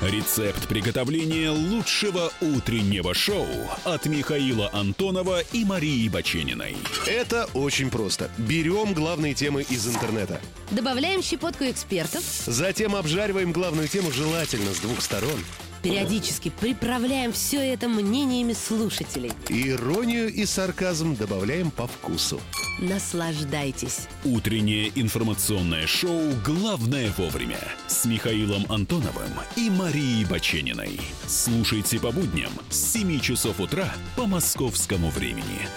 Рецепт 0.00 0.66
приготовления 0.66 1.50
лучшего 1.50 2.32
утреннего 2.40 3.12
шоу 3.12 3.46
от 3.84 4.06
Михаила 4.06 4.70
Антонова 4.72 5.42
и 5.52 5.62
Марии 5.62 6.08
Бачениной. 6.08 6.74
Это 7.06 7.44
очень 7.52 7.90
просто. 7.90 8.30
Берем 8.38 8.94
главные 8.94 9.34
темы 9.34 9.60
из 9.60 9.86
интернета. 9.86 10.40
Добавляем 10.70 11.22
щепотку 11.22 11.64
экспертов. 11.64 12.22
Затем 12.46 12.96
обжариваем 12.96 13.52
главную 13.52 13.88
тему 13.88 14.10
желательно 14.10 14.72
с 14.72 14.78
двух 14.78 15.02
сторон. 15.02 15.38
Периодически 15.82 16.50
приправляем 16.60 17.32
все 17.32 17.58
это 17.58 17.86
мнениями 17.86 18.54
слушателей. 18.54 19.32
Иронию 19.50 20.32
и 20.32 20.46
сарказм 20.46 21.14
добавляем 21.14 21.70
по 21.70 21.86
вкусу. 21.86 22.40
Наслаждайтесь. 22.78 24.08
Утреннее 24.24 24.90
информационное 24.94 25.86
шоу 25.86 26.32
«Главное 26.44 27.12
вовремя» 27.16 27.58
с 27.86 28.04
Михаилом 28.06 28.64
Антоновым 28.70 29.32
и 29.56 29.68
Марией 29.68 30.24
Бачениной. 30.24 31.00
Слушайте 31.26 32.00
по 32.00 32.10
будням 32.10 32.52
с 32.70 32.92
7 32.92 33.20
часов 33.20 33.60
утра 33.60 33.92
по 34.16 34.26
московскому 34.26 35.10
времени. 35.10 35.68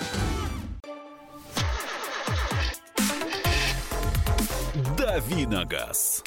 Давиногаз. 4.98 6.24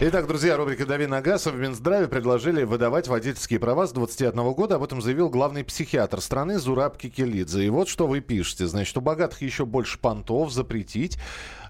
Итак, 0.00 0.26
друзья, 0.26 0.56
рубрика 0.56 0.86
«Дави 0.86 1.06
на 1.06 1.22
газ» 1.22 1.46
в 1.46 1.54
Минздраве 1.54 2.08
предложили 2.08 2.64
выдавать 2.64 3.06
водительские 3.06 3.60
права 3.60 3.86
с 3.86 3.92
21 3.92 4.52
года. 4.52 4.74
Об 4.74 4.82
этом 4.82 5.00
заявил 5.00 5.30
главный 5.30 5.62
психиатр 5.62 6.20
страны 6.20 6.58
Зураб 6.58 6.98
Кикелидзе. 6.98 7.64
И 7.64 7.68
вот 7.68 7.88
что 7.88 8.08
вы 8.08 8.20
пишете. 8.20 8.66
Значит, 8.66 8.96
у 8.96 9.00
богатых 9.00 9.40
еще 9.40 9.64
больше 9.64 10.00
понтов 10.00 10.52
запретить. 10.52 11.16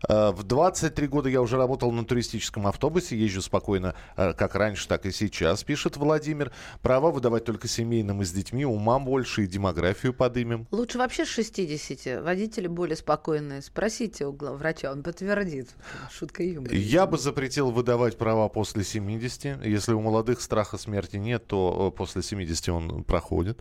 Э, 0.09 0.31
в 0.31 0.43
23 0.43 1.07
года 1.07 1.29
я 1.29 1.41
уже 1.41 1.57
работал 1.57 1.93
на 1.93 2.05
туристическом 2.05 2.67
автобусе, 2.67 3.17
езжу 3.17 3.43
спокойно 3.43 3.95
э, 4.17 4.33
как 4.35 4.55
раньше, 4.55 4.89
так 4.89 5.07
и 5.07 5.13
сейчас, 5.13 5.65
пишет 5.65 5.97
Владимир. 5.97 6.53
Права 6.83 7.11
выдавать 7.11 7.45
только 7.45 7.69
семейным 7.69 8.23
и 8.23 8.25
с 8.25 8.33
детьми, 8.33 8.65
умам 8.65 9.05
больше 9.05 9.45
и 9.45 9.47
демографию 9.47 10.15
подымем. 10.15 10.67
Лучше 10.71 10.99
вообще 10.99 11.25
с 11.25 11.29
60. 11.29 12.23
Водители 12.23 12.67
более 12.67 12.97
спокойные. 12.97 13.63
Спросите 13.63 14.27
у 14.27 14.33
врача, 14.33 14.93
он 14.93 15.03
подтвердит. 15.03 15.71
Шутка 16.11 16.43
юмора. 16.43 16.75
Я 16.75 17.07
бы 17.07 17.19
запретил 17.19 17.71
выдавать 17.71 18.19
права 18.19 18.49
после 18.49 18.85
70. 18.85 19.65
Если 19.65 19.93
у 19.93 20.01
молодых 20.01 20.41
страха 20.41 20.79
смерти 20.79 21.17
нет, 21.17 21.47
то 21.47 21.93
э, 21.93 21.97
после 21.97 22.23
70 22.23 22.69
он 22.69 23.05
проходит. 23.05 23.61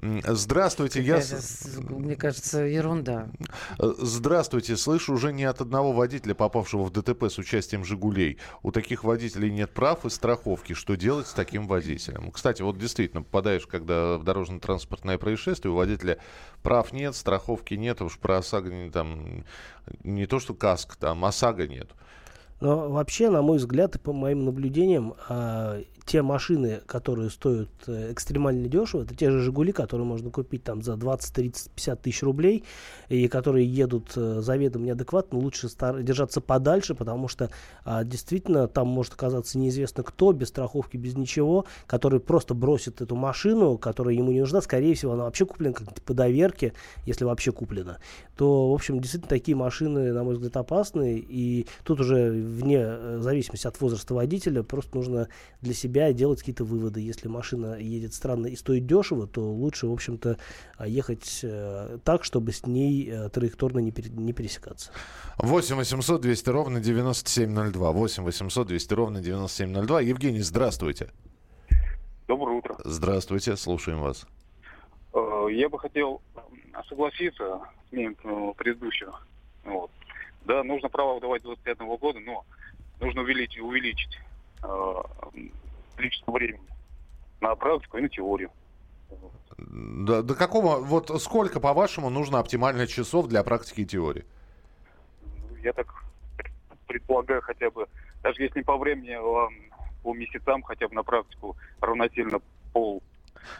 Здравствуйте, 0.00 1.02
я... 1.02 1.22
Мне 1.88 2.16
кажется, 2.16 2.60
ерунда. 2.60 3.28
Здравствуйте, 3.78 4.76
слышу 4.76 5.14
уже 5.14 5.32
не 5.32 5.44
от 5.44 5.60
одного 5.60 5.92
водителя, 5.92 6.34
попавшего 6.34 6.82
в 6.82 6.90
ДТП 6.90 7.24
с 7.24 7.38
участием 7.38 7.84
«Жигулей». 7.84 8.38
У 8.62 8.70
таких 8.70 9.04
водителей 9.04 9.50
нет 9.50 9.72
прав 9.72 10.04
и 10.04 10.10
страховки. 10.10 10.72
Что 10.74 10.96
делать 10.96 11.28
с 11.28 11.32
таким 11.32 11.66
водителем? 11.66 12.32
Кстати, 12.32 12.62
вот 12.62 12.76
действительно, 12.76 13.22
попадаешь, 13.22 13.66
когда 13.66 14.18
в 14.18 14.24
дорожно-транспортное 14.24 15.16
происшествие, 15.16 15.72
у 15.72 15.76
водителя 15.76 16.18
прав 16.62 16.92
нет, 16.92 17.14
страховки 17.14 17.74
нет, 17.74 18.02
уж 18.02 18.18
про 18.18 18.38
ОСАГО 18.38 18.90
там 18.92 19.44
не 20.02 20.26
то, 20.26 20.40
что 20.40 20.54
каск, 20.54 20.96
там 20.96 21.24
ОСАГО 21.24 21.66
нет. 21.66 21.90
Но 22.64 22.88
вообще, 22.88 23.28
на 23.28 23.42
мой 23.42 23.58
взгляд 23.58 23.94
и 23.96 23.98
по 23.98 24.14
моим 24.14 24.46
наблюдениям, 24.46 25.16
а, 25.28 25.82
те 26.04 26.20
машины, 26.22 26.80
которые 26.86 27.30
стоят 27.30 27.70
э, 27.86 28.12
экстремально 28.12 28.68
дешево, 28.68 29.02
это 29.02 29.14
те 29.14 29.30
же 29.30 29.40
«Жигули», 29.40 29.72
которые 29.72 30.06
можно 30.06 30.30
купить 30.30 30.62
там 30.62 30.82
за 30.82 30.96
20, 30.96 31.34
30, 31.34 31.70
50 31.70 32.02
тысяч 32.02 32.22
рублей, 32.22 32.64
и 33.08 33.26
которые 33.28 33.66
едут 33.66 34.12
э, 34.16 34.40
заведомо 34.40 34.84
неадекватно, 34.84 35.38
лучше 35.38 35.68
стар- 35.68 36.02
держаться 36.02 36.42
подальше, 36.42 36.94
потому 36.94 37.28
что 37.28 37.50
а, 37.84 38.04
действительно 38.04 38.68
там 38.68 38.86
может 38.88 39.14
оказаться 39.14 39.58
неизвестно 39.58 40.02
кто, 40.02 40.32
без 40.32 40.48
страховки, 40.48 40.98
без 40.98 41.16
ничего, 41.16 41.64
который 41.86 42.20
просто 42.20 42.52
бросит 42.54 43.00
эту 43.00 43.16
машину, 43.16 43.78
которая 43.78 44.14
ему 44.14 44.30
не 44.30 44.40
нужна, 44.40 44.60
скорее 44.60 44.94
всего, 44.94 45.12
она 45.12 45.24
вообще 45.24 45.46
куплена 45.46 45.72
как-то 45.72 46.02
по 46.02 46.12
доверке, 46.12 46.74
если 47.06 47.24
вообще 47.24 47.50
куплена, 47.50 47.98
то, 48.36 48.70
в 48.70 48.74
общем, 48.74 49.00
действительно 49.00 49.30
такие 49.30 49.56
машины, 49.56 50.12
на 50.12 50.22
мой 50.22 50.34
взгляд, 50.34 50.56
опасны, 50.58 51.18
и 51.26 51.66
тут 51.82 52.00
уже 52.00 52.30
вне 52.54 52.78
э, 52.80 53.18
зависимости 53.20 53.66
от 53.66 53.80
возраста 53.80 54.14
водителя 54.14 54.62
просто 54.62 54.96
нужно 54.96 55.28
для 55.60 55.74
себя 55.74 56.12
делать 56.12 56.40
какие-то 56.40 56.64
выводы. 56.64 57.00
Если 57.00 57.28
машина 57.28 57.78
едет 57.78 58.14
странно 58.14 58.46
и 58.46 58.56
стоит 58.56 58.86
дешево, 58.86 59.26
то 59.26 59.40
лучше, 59.40 59.86
в 59.86 59.92
общем-то, 59.92 60.38
а, 60.76 60.86
ехать 60.86 61.40
э, 61.42 61.98
так, 62.04 62.24
чтобы 62.24 62.52
с 62.52 62.66
ней 62.66 63.08
э, 63.10 63.28
траекторно 63.28 63.80
не, 63.80 63.92
пере, 63.92 64.10
не 64.10 64.32
пересекаться. 64.32 64.90
8 65.38 65.76
800 65.76 66.20
200 66.20 66.48
ровно 66.50 66.80
9702. 66.80 67.92
8 67.92 68.22
800 68.22 68.66
200 68.68 68.94
ровно 68.94 69.20
9702. 69.20 70.00
Евгений, 70.00 70.40
здравствуйте. 70.40 71.10
Доброе 72.28 72.58
утро. 72.58 72.76
Здравствуйте, 72.84 73.56
слушаем 73.56 74.00
вас. 74.00 74.26
Э, 75.12 75.46
я 75.50 75.68
бы 75.68 75.78
хотел 75.78 76.22
согласиться 76.88 77.60
с 77.88 77.92
мнением 77.92 78.54
предыдущего. 78.54 79.20
Вот. 79.64 79.90
Да, 80.44 80.62
нужно 80.62 80.88
право 80.88 81.14
выдавать 81.14 81.42
25 81.42 81.78
года, 81.98 82.20
но 82.20 82.44
нужно 83.00 83.22
увеличить, 83.22 83.60
увеличить 83.60 84.18
количество 85.96 86.32
времени 86.32 86.66
на 87.40 87.54
практику 87.54 87.98
и 87.98 88.02
на 88.02 88.08
теорию. 88.08 88.50
До, 89.58 90.22
до 90.22 90.34
какого, 90.34 90.78
вот 90.78 91.10
сколько, 91.22 91.60
по-вашему, 91.60 92.10
нужно 92.10 92.38
оптимально 92.38 92.86
часов 92.86 93.28
для 93.28 93.42
практики 93.42 93.82
и 93.82 93.86
теории? 93.86 94.24
Я 95.62 95.72
так 95.72 96.04
предполагаю, 96.86 97.42
хотя 97.42 97.70
бы, 97.70 97.86
даже 98.22 98.42
если 98.42 98.58
не 98.58 98.64
по 98.64 98.76
времени, 98.76 99.12
а 99.12 99.48
по 100.02 100.14
месяцам, 100.14 100.62
хотя 100.62 100.88
бы 100.88 100.94
на 100.94 101.02
практику 101.02 101.56
равносильно 101.80 102.40
пол 102.72 103.02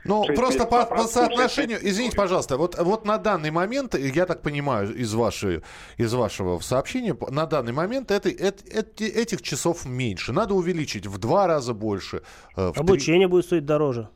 ну, 0.04 0.24
просто 0.34 0.66
по, 0.66 0.86
по 0.86 1.04
соотношению, 1.04 1.78
извините, 1.80 2.16
пожалуйста, 2.16 2.56
вот, 2.56 2.78
вот 2.78 3.04
на 3.04 3.18
данный 3.18 3.50
момент, 3.50 3.94
я 3.94 4.26
так 4.26 4.42
понимаю, 4.42 4.94
из, 4.94 5.14
вашей, 5.14 5.62
из 5.96 6.12
вашего 6.14 6.58
сообщения, 6.60 7.16
на 7.30 7.46
данный 7.46 7.72
момент 7.72 8.10
это, 8.10 8.28
это, 8.28 8.62
это, 8.70 9.04
этих 9.04 9.42
часов 9.42 9.84
меньше. 9.84 10.32
Надо 10.32 10.54
увеличить 10.54 11.06
в 11.06 11.18
два 11.18 11.46
раза 11.46 11.74
больше. 11.74 12.22
Э, 12.56 12.72
Обучение 12.76 13.26
3... 13.26 13.30
будет 13.30 13.44
стоить 13.44 13.64
дороже. 13.64 14.08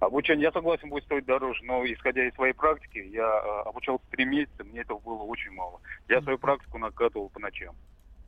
Обучение, 0.00 0.44
я 0.44 0.52
согласен, 0.52 0.88
будет 0.88 1.04
стоить 1.04 1.24
дороже, 1.26 1.60
но 1.64 1.84
исходя 1.84 2.26
из 2.26 2.34
своей 2.34 2.54
практики, 2.54 2.98
я 3.12 3.22
э, 3.22 3.68
обучался 3.68 4.04
три 4.10 4.24
месяца, 4.24 4.64
мне 4.64 4.80
этого 4.80 4.98
было 4.98 5.22
очень 5.22 5.52
мало. 5.52 5.80
Я 6.08 6.20
свою 6.22 6.38
практику 6.38 6.78
накатывал 6.78 7.28
по 7.28 7.38
ночам. 7.38 7.76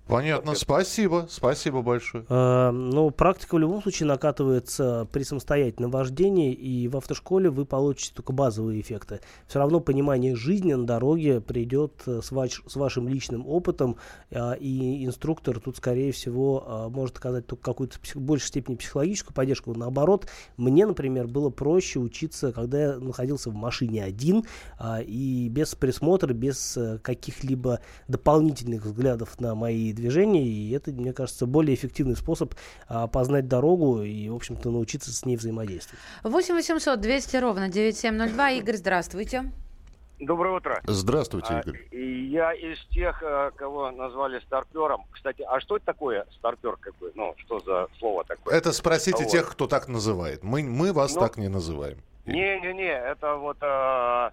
Понятно, 0.06 0.54
спасибо, 0.54 1.26
спасибо 1.30 1.80
большое. 1.80 2.26
Э, 2.28 2.70
ну, 2.70 3.10
практика 3.10 3.54
в 3.54 3.58
любом 3.58 3.80
случае 3.80 4.06
накатывается 4.06 5.08
при 5.10 5.22
самостоятельном 5.22 5.90
вождении, 5.90 6.52
и 6.52 6.88
в 6.88 6.98
автошколе 6.98 7.48
вы 7.48 7.64
получите 7.64 8.12
только 8.14 8.34
базовые 8.34 8.82
эффекты. 8.82 9.20
Все 9.46 9.60
равно 9.60 9.80
понимание 9.80 10.36
жизни 10.36 10.74
на 10.74 10.86
дороге 10.86 11.40
придет 11.40 12.02
э, 12.06 12.20
с, 12.22 12.32
ваш, 12.32 12.62
с 12.66 12.76
вашим 12.76 13.08
личным 13.08 13.46
опытом, 13.46 13.96
э, 14.30 14.58
и 14.58 15.06
инструктор 15.06 15.58
тут, 15.58 15.78
скорее 15.78 16.12
всего, 16.12 16.62
э, 16.66 16.88
может 16.90 17.16
оказать 17.16 17.46
только 17.46 17.62
какую-то 17.62 17.98
псих, 17.98 18.16
большей 18.16 18.48
степени 18.48 18.74
психологическую 18.76 19.34
поддержку. 19.34 19.72
Наоборот, 19.72 20.28
мне, 20.58 20.84
например, 20.84 21.28
было 21.28 21.48
проще 21.48 21.98
учиться, 21.98 22.52
когда 22.52 22.82
я 22.82 22.98
находился 22.98 23.48
в 23.48 23.54
машине 23.54 24.04
один, 24.04 24.44
э, 24.78 25.02
и 25.02 25.48
без 25.48 25.74
присмотра, 25.74 26.34
без 26.34 26.76
э, 26.76 26.98
каких-либо 26.98 27.80
дополнительных 28.06 28.84
взглядов 28.84 29.40
на 29.40 29.54
мои 29.54 29.93
движений, 29.94 30.44
и 30.44 30.72
это, 30.72 30.90
мне 30.90 31.12
кажется, 31.12 31.46
более 31.46 31.74
эффективный 31.74 32.16
способ 32.16 32.54
а, 32.88 33.06
познать 33.06 33.48
дорогу 33.48 34.02
и, 34.02 34.28
в 34.28 34.34
общем-то, 34.34 34.70
научиться 34.70 35.12
с 35.12 35.24
ней 35.24 35.36
взаимодействовать. 35.36 36.00
8 36.22 36.54
800 36.54 37.00
200 37.00 37.36
ровно 37.36 37.68
9702. 37.68 38.50
Игорь, 38.50 38.76
здравствуйте. 38.76 39.52
Доброе 40.20 40.56
утро. 40.56 40.80
Здравствуйте, 40.86 41.54
а, 41.54 41.60
Игорь. 41.60 41.80
А, 41.90 41.96
я 41.96 42.52
из 42.52 42.78
тех, 42.86 43.22
э, 43.22 43.50
кого 43.56 43.90
назвали 43.90 44.40
старпером. 44.40 45.04
Кстати, 45.10 45.42
а 45.42 45.60
что 45.60 45.76
это 45.76 45.86
такое 45.86 46.26
старпер? 46.38 46.76
Как 46.76 46.96
бы? 46.96 47.12
Ну, 47.14 47.34
что 47.38 47.60
за 47.60 47.88
слово 47.98 48.24
такое? 48.24 48.54
Это 48.54 48.72
спросите 48.72 49.24
вот. 49.24 49.30
тех, 49.30 49.50
кто 49.50 49.66
так 49.66 49.88
называет. 49.88 50.42
Мы, 50.42 50.62
мы 50.62 50.92
вас 50.92 51.14
ну, 51.14 51.20
так 51.20 51.36
не 51.36 51.48
называем. 51.48 51.98
Не-не-не, 52.26 52.92
это 52.92 53.36
вот... 53.36 53.58
А, 53.60 54.32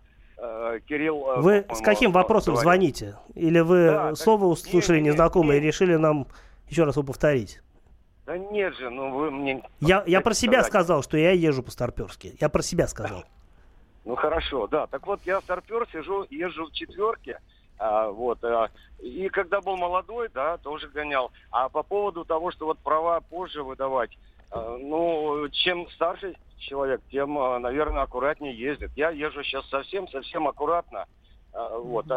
Кирилл... 0.87 1.23
Э, 1.37 1.39
вы 1.39 1.65
с 1.71 1.81
каким 1.81 2.11
вопросом 2.11 2.55
говорит. 2.55 2.63
звоните? 2.63 3.15
Или 3.35 3.59
вы 3.59 3.91
да, 3.91 4.15
слово 4.15 4.55
так, 4.55 4.65
услышали 4.65 4.99
нет, 4.99 5.13
незнакомое 5.13 5.55
нет, 5.55 5.63
и 5.63 5.67
решили 5.67 5.95
нам 5.95 6.27
еще 6.67 6.83
раз 6.83 6.95
его 6.95 7.05
повторить? 7.05 7.61
Да 8.25 8.37
нет 8.37 8.75
же, 8.75 8.89
ну 8.89 9.13
вы 9.13 9.29
мне... 9.29 9.63
Я, 9.79 10.03
я 10.07 10.21
про 10.21 10.33
себя 10.33 10.63
сказать. 10.63 10.67
сказал, 10.67 11.03
что 11.03 11.17
я 11.17 11.31
езжу 11.31 11.63
по-старперски. 11.63 12.35
Я 12.39 12.49
про 12.49 12.61
себя 12.61 12.87
сказал. 12.87 13.23
Ну 14.03 14.15
хорошо, 14.15 14.65
да. 14.65 14.87
Так 14.87 15.05
вот, 15.05 15.19
я 15.25 15.39
старпер, 15.41 15.87
сижу, 15.91 16.25
езжу 16.31 16.65
в 16.65 16.71
четверке, 16.71 17.39
а, 17.77 18.09
вот, 18.09 18.43
а, 18.43 18.69
и 18.99 19.29
когда 19.29 19.61
был 19.61 19.77
молодой, 19.77 20.29
да, 20.33 20.57
тоже 20.57 20.87
гонял. 20.87 21.31
А 21.51 21.69
по 21.69 21.83
поводу 21.83 22.25
того, 22.25 22.51
что 22.51 22.65
вот 22.65 22.79
права 22.79 23.19
позже 23.21 23.63
выдавать, 23.63 24.11
ну, 24.53 25.47
чем 25.49 25.89
старше 25.91 26.35
человек, 26.57 27.01
тем, 27.11 27.37
а, 27.37 27.59
наверное, 27.59 28.03
аккуратнее 28.03 28.53
ездит. 28.53 28.91
Я 28.95 29.09
езжу 29.09 29.43
сейчас 29.43 29.67
совсем-совсем 29.69 30.47
аккуратно. 30.47 31.05
А, 31.53 31.77
вот, 31.77 32.07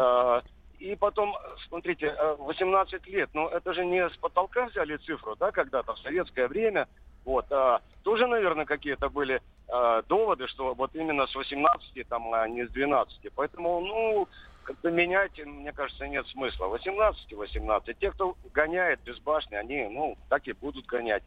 и 0.79 0.95
потом, 0.95 1.35
смотрите, 1.67 2.13
18 2.39 3.07
лет, 3.07 3.29
ну 3.33 3.47
это 3.47 3.73
же 3.73 3.85
не 3.85 4.09
с 4.09 4.17
потолка 4.17 4.65
взяли 4.65 4.97
цифру, 4.97 5.35
да, 5.37 5.51
когда-то 5.51 5.93
в 5.93 5.99
советское 5.99 6.47
время. 6.47 6.87
Вот, 7.23 7.51
а, 7.51 7.81
тоже, 8.03 8.27
наверное, 8.27 8.65
какие-то 8.65 9.09
были 9.09 9.41
а, 9.67 10.03
доводы, 10.03 10.47
что 10.47 10.75
вот 10.75 10.95
именно 10.95 11.25
с 11.25 11.35
18, 11.35 12.07
там, 12.07 12.31
а 12.33 12.47
не 12.47 12.65
с 12.67 12.69
12. 12.69 13.33
Поэтому, 13.35 13.79
ну, 13.81 14.27
как-то 14.63 14.91
менять, 14.91 15.43
мне 15.43 15.71
кажется, 15.73 16.07
нет 16.07 16.27
смысла. 16.27 16.67
18 16.67 17.33
18. 17.33 17.97
Те, 17.97 18.11
кто 18.11 18.35
гоняет 18.53 19.01
безбашни, 19.01 19.55
они, 19.55 19.87
ну, 19.87 20.17
так 20.29 20.47
и 20.47 20.53
будут 20.53 20.85
гонять. 20.85 21.23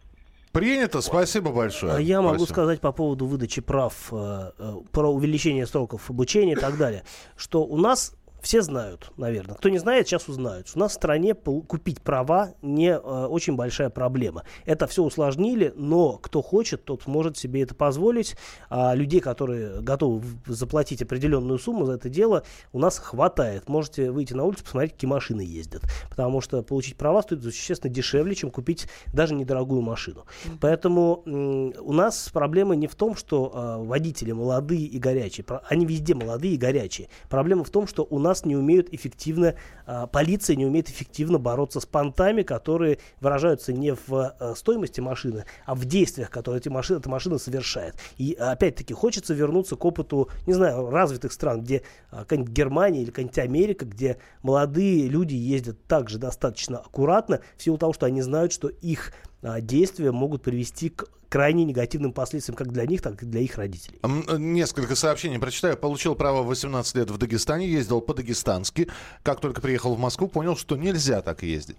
Принято, 0.53 1.01
спасибо 1.01 1.51
большое. 1.51 1.95
А 1.95 2.01
я 2.01 2.21
могу 2.23 2.39
Спасибо. 2.39 2.55
сказать 2.55 2.81
по 2.81 2.93
поводу 2.93 3.27
выдачи 3.27 3.61
прав, 3.61 3.95
э, 4.13 4.51
э, 4.59 4.77
про 4.93 5.09
увеличение 5.09 5.67
сроков 5.67 6.11
обучения 6.11 6.53
и 6.53 6.57
так 6.57 6.77
далее, 6.77 7.05
что 7.37 7.65
у 7.65 7.77
нас 7.77 8.15
все 8.41 8.63
знают, 8.63 9.13
наверное. 9.17 9.57
Кто 9.57 9.69
не 9.69 9.79
знает, 9.79 10.07
сейчас 10.07 10.29
узнают. 10.29 10.71
У 10.75 10.79
нас 10.79 10.93
в 10.93 10.95
стране 10.95 11.35
купить 11.35 12.01
права 12.01 12.55
не 12.63 12.91
э, 12.91 12.99
очень 12.99 13.57
большая 13.57 13.91
проблема. 13.91 14.45
Это 14.65 14.87
все 14.87 15.03
усложнили, 15.03 15.73
но 15.77 16.19
кто 16.19 16.43
хочет, 16.43 16.85
тот 16.85 17.07
может 17.07 17.37
себе 17.37 17.63
это 17.63 17.75
позволить. 17.75 18.37
А 18.71 18.95
людей, 18.95 19.21
которые 19.21 19.81
готовы 19.81 20.23
заплатить 20.47 21.03
определенную 21.03 21.59
сумму 21.59 21.85
за 21.85 21.95
это 21.95 22.09
дело, 22.09 22.45
у 22.73 22.79
нас 22.79 22.99
хватает. 22.99 23.69
Можете 23.69 24.11
выйти 24.11 24.35
на 24.35 24.45
улицу, 24.45 24.65
посмотреть, 24.65 24.93
какие 24.93 25.11
машины 25.11 25.41
ездят. 25.41 25.83
Потому 26.09 26.41
что 26.41 26.63
получить 26.63 26.97
права 26.97 27.23
стоит 27.23 27.43
существенно 27.43 27.93
дешевле, 27.93 28.35
чем 28.35 28.51
купить 28.51 28.89
даже 29.13 29.35
недорогую 29.35 29.83
машину. 29.83 30.27
Поэтому 30.61 31.23
м, 31.27 31.75
у 31.81 31.93
нас 31.93 32.31
проблема 32.33 32.77
не 32.77 32.87
в 32.87 32.95
том, 32.95 33.17
что 33.17 33.53
э, 33.53 33.85
водители 33.85 34.33
молодые 34.33 34.83
и 34.83 34.99
горячие. 34.99 35.45
Они 35.69 35.87
везде 35.87 36.15
молодые 36.15 36.55
и 36.55 36.57
горячие. 36.57 37.09
Проблема 37.29 37.65
в 37.65 37.71
том, 37.71 37.87
что 37.87 38.07
у 38.09 38.19
нас 38.19 38.28
не 38.45 38.57
умеют 38.57 38.89
эффективно, 38.93 39.55
э, 39.87 40.07
полиция 40.11 40.57
не 40.57 40.67
умеет 40.67 40.89
эффективно 40.89 41.39
бороться 41.39 41.81
с 41.81 41.87
понтами, 41.87 42.43
которые 42.43 42.99
выражаются 43.21 43.73
не 43.73 43.95
в 43.95 44.35
э, 44.39 44.55
стоимости 44.57 45.01
машины, 45.01 45.45
а 45.67 45.75
в 45.75 45.85
действиях, 45.85 46.31
которые 46.31 46.61
эти 46.61 46.69
машины, 46.69 46.99
эта 46.99 47.09
машина 47.09 47.39
совершает. 47.39 47.95
И 48.17 48.35
опять-таки 48.35 48.95
хочется 48.95 49.35
вернуться 49.35 49.77
к 49.77 49.85
опыту, 49.85 50.29
не 50.47 50.55
знаю, 50.55 50.91
развитых 50.91 51.33
стран, 51.33 51.63
где 51.63 51.77
э, 51.77 51.81
какая-нибудь 52.11 52.53
Германия 52.53 53.03
или 53.03 53.11
какая-нибудь 53.11 53.39
Америка, 53.39 53.85
где 53.85 54.19
молодые 54.43 55.09
люди 55.09 55.35
ездят 55.35 55.83
также 55.87 56.19
достаточно 56.19 56.79
аккуратно, 56.79 57.41
в 57.57 57.63
силу 57.63 57.79
того, 57.79 57.93
что 57.93 58.07
они 58.07 58.23
знают, 58.23 58.53
что 58.53 58.69
их 58.69 59.13
а, 59.43 59.61
действия 59.61 60.13
могут 60.13 60.43
привести 60.43 60.91
к 60.91 61.07
крайне 61.29 61.65
негативным 61.65 62.13
последствиям 62.13 62.57
как 62.57 62.73
для 62.73 62.87
них, 62.87 63.03
так 63.03 63.23
и 63.23 63.27
для 63.27 63.41
их 63.41 63.57
родителей. 63.57 63.99
М, 64.03 64.25
Несколько 64.55 64.97
сообщений 64.97 65.39
прочитаю. 65.39 65.77
Получил 65.77 66.15
право 66.15 66.43
в 66.43 66.47
18 66.47 66.95
лет 66.97 67.11
в 67.11 67.19
Дагестане, 67.19 67.69
ездил 67.69 68.01
по-дагестански. 68.01 68.89
Как 69.23 69.41
только 69.41 69.61
приехал 69.61 69.95
в 69.95 69.99
Москву, 69.99 70.29
понял, 70.29 70.57
что 70.57 70.77
нельзя 70.77 71.21
так 71.23 71.43
ездить. 71.43 71.77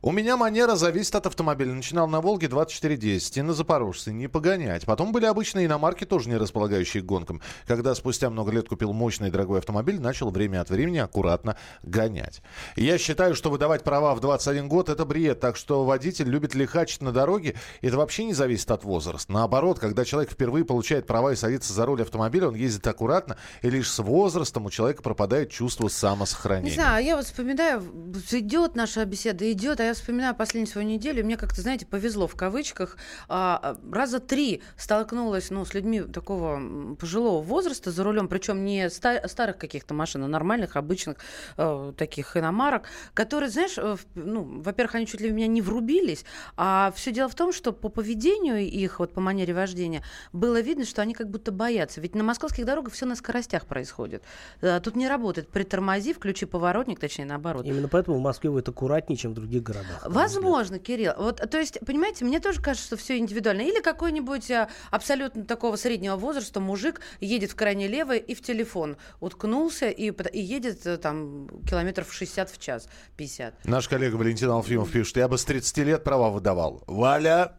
У 0.00 0.12
меня 0.12 0.36
манера 0.36 0.76
зависит 0.76 1.16
от 1.16 1.26
автомобиля. 1.26 1.72
Начинал 1.74 2.06
на 2.06 2.20
«Волге» 2.20 2.46
2410 2.46 3.36
и 3.36 3.42
на 3.42 3.52
«Запорожце» 3.52 4.12
не 4.12 4.28
погонять. 4.28 4.86
Потом 4.86 5.10
были 5.10 5.24
обычные 5.24 5.66
иномарки, 5.66 6.04
тоже 6.04 6.28
не 6.28 6.36
располагающие 6.36 7.02
гонкам. 7.02 7.42
Когда 7.66 7.96
спустя 7.96 8.30
много 8.30 8.52
лет 8.52 8.68
купил 8.68 8.92
мощный 8.92 9.30
дорогой 9.30 9.58
автомобиль, 9.58 10.00
начал 10.00 10.30
время 10.30 10.60
от 10.60 10.70
времени 10.70 10.98
аккуратно 10.98 11.56
гонять. 11.82 12.42
Я 12.76 12.96
считаю, 12.96 13.34
что 13.34 13.50
выдавать 13.50 13.82
права 13.82 14.14
в 14.14 14.20
21 14.20 14.68
год– 14.68 14.88
это 14.90 15.04
бред. 15.04 15.40
Так 15.40 15.56
что 15.56 15.84
водитель 15.84 16.28
любит 16.28 16.54
лихачить 16.54 17.02
на 17.02 17.10
дороге. 17.10 17.56
Это 17.80 17.96
вообще 17.96 18.24
не 18.24 18.34
зависит 18.34 18.70
от 18.70 18.84
возраста. 18.84 19.32
Наоборот, 19.32 19.80
когда 19.80 20.04
человек 20.04 20.30
впервые 20.30 20.64
получает 20.64 21.08
права 21.08 21.32
и 21.32 21.36
садится 21.36 21.72
за 21.72 21.84
руль 21.86 22.02
автомобиля, 22.02 22.48
он 22.48 22.54
ездит 22.54 22.86
аккуратно, 22.86 23.36
и 23.62 23.70
лишь 23.70 23.90
с 23.90 23.98
возрастом 23.98 24.66
у 24.66 24.70
человека 24.70 25.02
пропадает 25.02 25.50
чувство 25.50 25.88
самосохранения. 25.88 26.70
Не 26.70 26.74
знаю, 26.76 27.04
я 27.04 27.16
вот 27.16 27.26
вспоминаю, 27.26 27.82
идет 28.30 28.76
наша 28.76 29.04
беседа, 29.04 29.50
идет, 29.50 29.80
а 29.80 29.87
я 29.88 29.94
вспоминаю 29.94 30.34
последнюю 30.34 30.70
свою 30.70 30.86
неделю, 30.86 31.24
мне 31.24 31.36
как-то, 31.36 31.60
знаете, 31.60 31.86
повезло 31.86 32.26
в 32.26 32.36
кавычках. 32.36 32.96
А, 33.28 33.76
раза 33.90 34.20
три 34.20 34.62
столкнулась 34.76 35.50
ну, 35.50 35.64
с 35.64 35.74
людьми 35.74 36.02
такого 36.02 36.94
пожилого 36.96 37.42
возраста 37.42 37.90
за 37.90 38.04
рулем, 38.04 38.28
причем 38.28 38.64
не 38.64 38.90
ста- 38.90 39.26
старых 39.28 39.56
каких-то 39.56 39.94
машин, 39.94 40.24
а 40.24 40.28
нормальных, 40.28 40.76
обычных 40.76 41.16
э, 41.56 41.92
таких 41.96 42.36
иномарок, 42.36 42.86
которые, 43.14 43.50
знаешь, 43.50 43.74
э, 43.76 43.96
ну, 44.14 44.60
во-первых, 44.62 44.96
они 44.96 45.06
чуть 45.06 45.20
ли 45.20 45.30
в 45.30 45.32
меня 45.32 45.46
не 45.46 45.62
врубились, 45.62 46.24
а 46.56 46.92
все 46.94 47.12
дело 47.12 47.28
в 47.28 47.34
том, 47.34 47.52
что 47.52 47.72
по 47.72 47.88
поведению 47.88 48.58
их, 48.58 49.00
вот 49.00 49.12
по 49.12 49.20
манере 49.20 49.54
вождения, 49.54 50.02
было 50.32 50.60
видно, 50.60 50.84
что 50.84 51.02
они 51.02 51.14
как 51.14 51.30
будто 51.30 51.50
боятся. 51.50 52.00
Ведь 52.00 52.14
на 52.14 52.24
московских 52.24 52.66
дорогах 52.66 52.92
все 52.92 53.06
на 53.06 53.16
скоростях 53.16 53.66
происходит. 53.66 54.22
Э, 54.60 54.80
Тут 54.80 54.96
не 54.96 55.08
работает 55.08 55.48
притормози, 55.48 56.12
включи 56.12 56.46
поворотник, 56.46 57.00
точнее 57.00 57.24
наоборот. 57.24 57.64
Именно 57.64 57.88
поэтому 57.88 58.18
в 58.18 58.20
Москве 58.20 58.50
будет 58.50 58.68
аккуратнее, 58.68 59.16
чем 59.16 59.32
в 59.32 59.34
других 59.34 59.62
городах. 59.62 59.77
Взгляд. 59.82 60.02
Возможно, 60.06 60.78
Кирилл. 60.78 61.12
Вот, 61.16 61.36
то 61.36 61.58
есть, 61.58 61.78
понимаете, 61.86 62.24
мне 62.24 62.40
тоже 62.40 62.60
кажется, 62.60 62.86
что 62.86 62.96
все 62.96 63.18
индивидуально. 63.18 63.62
Или 63.62 63.80
какой-нибудь 63.80 64.50
а, 64.50 64.68
абсолютно 64.90 65.44
такого 65.44 65.76
среднего 65.76 66.16
возраста 66.16 66.60
мужик 66.60 67.00
едет 67.20 67.52
в 67.52 67.56
крайне 67.56 67.88
лево 67.88 68.16
и 68.16 68.34
в 68.34 68.42
телефон 68.42 68.96
уткнулся 69.20 69.88
и, 69.88 70.10
и 70.10 70.40
едет 70.40 70.86
э, 70.86 70.96
там 70.96 71.48
километров 71.68 72.12
60 72.12 72.50
в 72.50 72.58
час, 72.58 72.88
50. 73.16 73.64
Наш 73.64 73.88
коллега 73.88 74.16
Валентин 74.16 74.50
Алфимов 74.50 74.90
пишет, 74.90 75.16
я 75.16 75.28
бы 75.28 75.38
с 75.38 75.44
30 75.44 75.78
лет 75.78 76.04
права 76.04 76.30
выдавал. 76.30 76.82
Валя! 76.86 77.56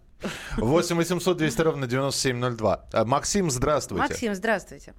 8 0.58 0.96
800 0.98 1.38
200 1.38 1.62
ровно 1.62 1.88
9702. 1.88 2.86
А, 2.92 3.06
Максим, 3.06 3.50
здравствуйте. 3.50 4.04
Максим, 4.04 4.36
здравствуйте. 4.36 4.94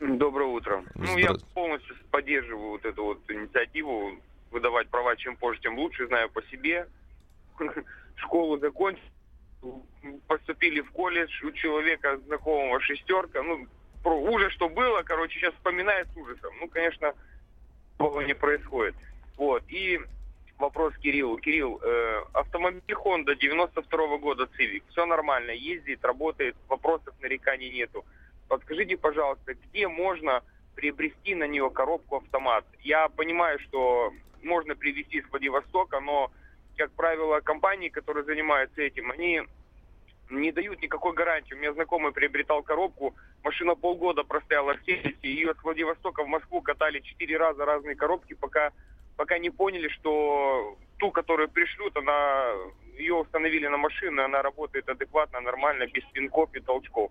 Доброе 0.00 0.48
утро. 0.48 0.84
Ну, 0.94 1.16
я 1.16 1.34
полностью 1.54 1.96
поддерживаю 2.10 2.70
вот 2.70 2.84
эту 2.84 3.04
вот 3.04 3.18
инициативу 3.28 4.12
выдавать 4.54 4.88
права 4.88 5.16
чем 5.16 5.36
позже, 5.36 5.60
тем 5.60 5.76
лучше. 5.78 6.06
Знаю 6.06 6.30
по 6.30 6.42
себе. 6.44 6.86
Школу 8.16 8.58
закончил, 8.58 9.02
поступили 10.28 10.80
в 10.80 10.90
колледж, 10.92 11.44
у 11.44 11.50
человека 11.50 12.16
знакомого 12.18 12.80
шестерка. 12.80 13.42
Ну, 13.42 13.66
про 14.02 14.14
ужас, 14.16 14.52
что 14.52 14.68
было, 14.68 15.02
короче, 15.02 15.38
сейчас 15.38 15.54
вспоминает 15.54 16.06
с 16.12 16.16
ужасом. 16.16 16.54
Ну, 16.60 16.68
конечно, 16.68 17.14
такого 17.98 18.20
не 18.20 18.34
происходит. 18.34 18.94
Вот. 19.36 19.64
И 19.68 20.00
вопрос 20.58 20.94
Кириллу. 20.98 21.38
Кирилл, 21.38 21.80
э, 21.82 22.22
автомобиль 22.32 22.82
Honda 22.94 23.34
92 23.34 24.18
года 24.18 24.48
Civic. 24.56 24.84
Все 24.90 25.04
нормально, 25.06 25.50
ездит, 25.50 26.04
работает, 26.04 26.54
вопросов, 26.68 27.14
нареканий 27.20 27.70
нету. 27.70 28.04
Подскажите, 28.48 28.96
пожалуйста, 28.96 29.54
где 29.54 29.88
можно 29.88 30.42
приобрести 30.76 31.34
на 31.34 31.48
нее 31.48 31.70
коробку 31.70 32.16
автомат? 32.16 32.64
Я 32.80 33.08
понимаю, 33.08 33.58
что 33.58 34.12
можно 34.44 34.74
привезти 34.74 35.20
с 35.22 35.30
Владивостока, 35.30 36.00
но, 36.00 36.30
как 36.76 36.90
правило, 36.92 37.40
компании, 37.40 37.88
которые 37.88 38.24
занимаются 38.24 38.82
этим, 38.82 39.10
они 39.10 39.42
не 40.30 40.52
дают 40.52 40.82
никакой 40.82 41.12
гарантии. 41.12 41.54
У 41.54 41.58
меня 41.58 41.72
знакомый 41.72 42.12
приобретал 42.12 42.62
коробку, 42.62 43.14
машина 43.42 43.74
полгода 43.74 44.24
простояла 44.24 44.74
в 44.74 44.84
сервисе, 44.84 45.18
ее 45.22 45.54
с 45.54 45.62
Владивостока 45.62 46.24
в 46.24 46.28
Москву 46.28 46.62
катали 46.62 47.00
четыре 47.00 47.36
раза 47.36 47.64
разные 47.64 47.96
коробки, 47.96 48.34
пока, 48.34 48.72
пока 49.16 49.38
не 49.38 49.50
поняли, 49.50 49.88
что 49.88 50.78
ту, 50.98 51.10
которую 51.10 51.48
пришлют, 51.48 51.96
она 51.96 52.52
ее 52.96 53.14
установили 53.14 53.66
на 53.66 53.76
машину, 53.76 54.22
она 54.22 54.42
работает 54.42 54.88
адекватно, 54.88 55.40
нормально, 55.40 55.86
без 55.86 56.04
пинков 56.12 56.54
и 56.54 56.60
толчков. 56.60 57.10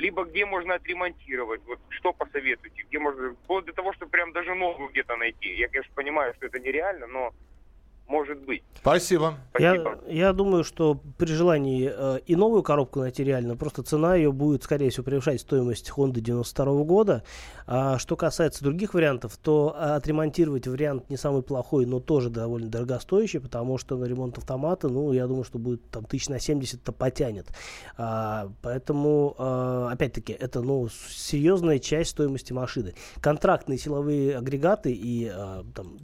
Либо 0.00 0.24
где 0.24 0.46
можно 0.46 0.74
отремонтировать, 0.76 1.60
вот 1.66 1.78
что 1.90 2.14
посоветуете, 2.14 2.84
где 2.84 2.98
можно, 2.98 3.34
вплоть 3.44 3.66
до 3.66 3.74
того, 3.74 3.92
чтобы 3.92 4.10
прям 4.10 4.32
даже 4.32 4.54
новую 4.54 4.88
где-то 4.88 5.14
найти. 5.16 5.54
Я, 5.54 5.68
конечно, 5.68 5.92
понимаю, 5.94 6.32
что 6.36 6.46
это 6.46 6.58
нереально, 6.58 7.06
но 7.06 7.32
может 8.10 8.40
быть. 8.44 8.62
Спасибо. 8.80 9.34
Спасибо. 9.50 9.98
Я, 10.08 10.26
я 10.26 10.32
думаю, 10.32 10.64
что 10.64 11.00
при 11.16 11.32
желании 11.32 11.90
э, 11.94 12.18
и 12.26 12.34
новую 12.34 12.62
коробку 12.62 13.00
найти 13.00 13.22
реально, 13.22 13.56
просто 13.56 13.82
цена 13.82 14.16
ее 14.16 14.32
будет, 14.32 14.64
скорее 14.64 14.90
всего, 14.90 15.04
превышать 15.04 15.40
стоимость 15.40 15.90
Honda 15.96 16.20
92 16.20 16.84
года. 16.84 17.22
А 17.66 17.98
что 17.98 18.16
касается 18.16 18.64
других 18.64 18.94
вариантов, 18.94 19.36
то 19.36 19.76
а, 19.76 19.94
отремонтировать 19.94 20.66
вариант 20.66 21.08
не 21.08 21.16
самый 21.16 21.42
плохой, 21.42 21.86
но 21.86 22.00
тоже 22.00 22.28
довольно 22.30 22.68
дорогостоящий, 22.68 23.38
потому 23.38 23.78
что 23.78 23.96
на 23.96 24.06
ремонт 24.06 24.38
автомата, 24.38 24.88
ну, 24.88 25.12
я 25.12 25.28
думаю, 25.28 25.44
что 25.44 25.58
будет 25.58 25.88
там 25.90 26.04
тысяч 26.04 26.28
на 26.28 26.36
70-то 26.36 26.90
потянет. 26.90 27.46
А, 27.96 28.50
поэтому, 28.62 29.36
а, 29.38 29.90
опять-таки, 29.92 30.32
это, 30.32 30.62
ну, 30.62 30.88
серьезная 30.88 31.78
часть 31.78 32.10
стоимости 32.10 32.52
машины. 32.52 32.94
Контрактные 33.20 33.78
силовые 33.78 34.36
агрегаты 34.36 34.92
и 34.92 35.30
а, 35.32 35.64
там, 35.72 35.96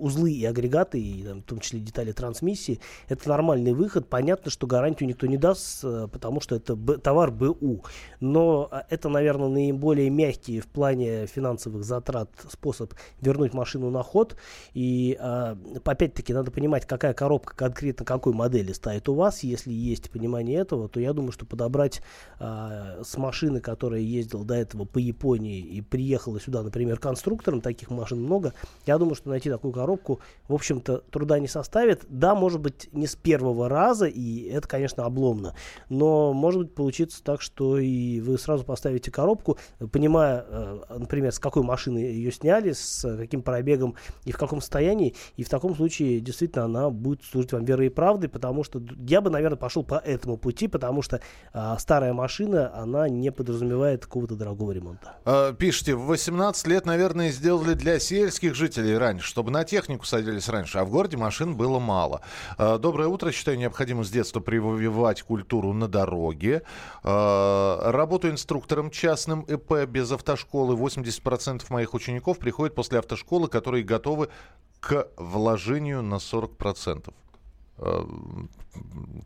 узлы 0.00 0.32
и 0.32 0.44
агрегаты, 0.44 1.00
и 1.00 1.27
в 1.34 1.42
том 1.42 1.60
числе 1.60 1.80
детали 1.80 2.12
трансмиссии, 2.12 2.80
это 3.08 3.28
нормальный 3.28 3.72
выход. 3.72 4.08
Понятно, 4.08 4.50
что 4.50 4.66
гарантию 4.66 5.08
никто 5.08 5.26
не 5.26 5.36
даст, 5.36 5.80
э, 5.84 6.08
потому 6.10 6.40
что 6.40 6.56
это 6.56 6.76
товар 6.98 7.30
БУ. 7.30 7.84
Но 8.20 8.68
э, 8.70 8.82
это, 8.90 9.08
наверное, 9.08 9.48
наиболее 9.48 10.10
мягкий 10.10 10.60
в 10.60 10.66
плане 10.66 11.26
финансовых 11.26 11.84
затрат 11.84 12.30
способ 12.50 12.94
вернуть 13.20 13.54
машину 13.54 13.90
на 13.90 14.02
ход. 14.02 14.36
И 14.74 15.16
э, 15.18 15.56
опять-таки 15.84 16.32
надо 16.32 16.50
понимать, 16.50 16.86
какая 16.86 17.14
коробка 17.14 17.54
конкретно 17.56 18.04
какой 18.04 18.32
модели 18.32 18.72
стоит 18.72 19.08
у 19.08 19.14
вас. 19.14 19.42
Если 19.42 19.72
есть 19.72 20.10
понимание 20.10 20.58
этого, 20.60 20.88
то 20.88 21.00
я 21.00 21.12
думаю, 21.12 21.32
что 21.32 21.46
подобрать 21.46 22.02
с 22.38 23.16
машины, 23.16 23.60
которая 23.60 24.00
ездила 24.00 24.44
до 24.44 24.54
этого 24.54 24.84
по 24.84 24.98
Японии 24.98 25.60
и 25.60 25.80
приехала 25.80 26.40
сюда, 26.40 26.62
например, 26.62 26.98
конструктором, 26.98 27.60
таких 27.60 27.90
машин 27.90 28.22
много, 28.22 28.54
я 28.86 28.98
думаю, 28.98 29.14
что 29.14 29.28
найти 29.28 29.50
такую 29.50 29.72
коробку, 29.72 30.20
в 30.48 30.54
общем-то, 30.54 31.04
труда 31.18 31.40
не 31.40 31.48
составит. 31.48 32.04
Да, 32.08 32.36
может 32.36 32.60
быть, 32.60 32.88
не 32.92 33.08
с 33.08 33.16
первого 33.16 33.68
раза, 33.68 34.06
и 34.06 34.44
это, 34.44 34.68
конечно, 34.68 35.04
обломно. 35.04 35.54
Но 35.88 36.32
может 36.32 36.60
быть 36.62 36.74
получиться 36.76 37.24
так, 37.24 37.42
что 37.42 37.76
и 37.78 38.20
вы 38.20 38.38
сразу 38.38 38.62
поставите 38.62 39.10
коробку, 39.10 39.58
понимая, 39.90 40.44
э, 40.48 40.78
например, 40.96 41.32
с 41.32 41.40
какой 41.40 41.64
машины 41.64 41.98
ее 41.98 42.30
сняли, 42.30 42.70
с 42.70 43.16
каким 43.16 43.42
пробегом 43.42 43.96
и 44.24 44.30
в 44.30 44.38
каком 44.38 44.60
состоянии, 44.60 45.16
и 45.36 45.42
в 45.42 45.48
таком 45.48 45.74
случае 45.74 46.20
действительно 46.20 46.66
она 46.66 46.90
будет 46.90 47.24
служить 47.24 47.52
вам 47.52 47.64
верой 47.64 47.86
и 47.86 47.90
правдой, 47.90 48.28
потому 48.28 48.62
что 48.62 48.80
я 49.08 49.20
бы, 49.20 49.28
наверное, 49.28 49.58
пошел 49.58 49.82
по 49.82 49.96
этому 49.96 50.36
пути, 50.36 50.68
потому 50.68 51.02
что 51.02 51.20
а, 51.52 51.76
старая 51.78 52.12
машина, 52.12 52.72
она 52.76 53.08
не 53.08 53.32
подразумевает 53.32 54.04
какого-то 54.04 54.36
дорогого 54.36 54.70
ремонта. 54.70 55.16
А, 55.24 55.52
пишите, 55.52 55.96
в 55.96 56.06
18 56.06 56.68
лет, 56.68 56.86
наверное, 56.86 57.30
сделали 57.32 57.74
для 57.74 57.98
сельских 57.98 58.54
жителей 58.54 58.96
раньше, 58.96 59.26
чтобы 59.26 59.50
на 59.50 59.64
технику 59.64 60.06
садились 60.06 60.48
раньше, 60.48 60.78
а 60.78 60.84
в 60.84 60.90
городе 60.98 61.16
машин 61.16 61.54
было 61.54 61.78
мало. 61.78 62.22
А, 62.56 62.76
доброе 62.76 63.06
утро. 63.06 63.30
Считаю, 63.30 63.56
необходимо 63.56 64.02
с 64.02 64.10
детства 64.10 64.40
прививать 64.40 65.22
культуру 65.22 65.72
на 65.72 65.86
дороге. 65.86 66.62
А, 67.04 67.92
работаю 67.92 68.32
инструктором 68.32 68.90
частным 68.90 69.42
ИП 69.42 69.86
без 69.86 70.10
автошколы. 70.10 70.74
80% 70.74 71.62
моих 71.70 71.94
учеников 71.94 72.38
приходят 72.38 72.74
после 72.74 72.98
автошколы, 72.98 73.46
которые 73.46 73.84
готовы 73.84 74.28
к 74.80 75.06
вложению 75.16 76.02
на 76.02 76.16
40%. 76.16 77.14
Э, 77.78 78.04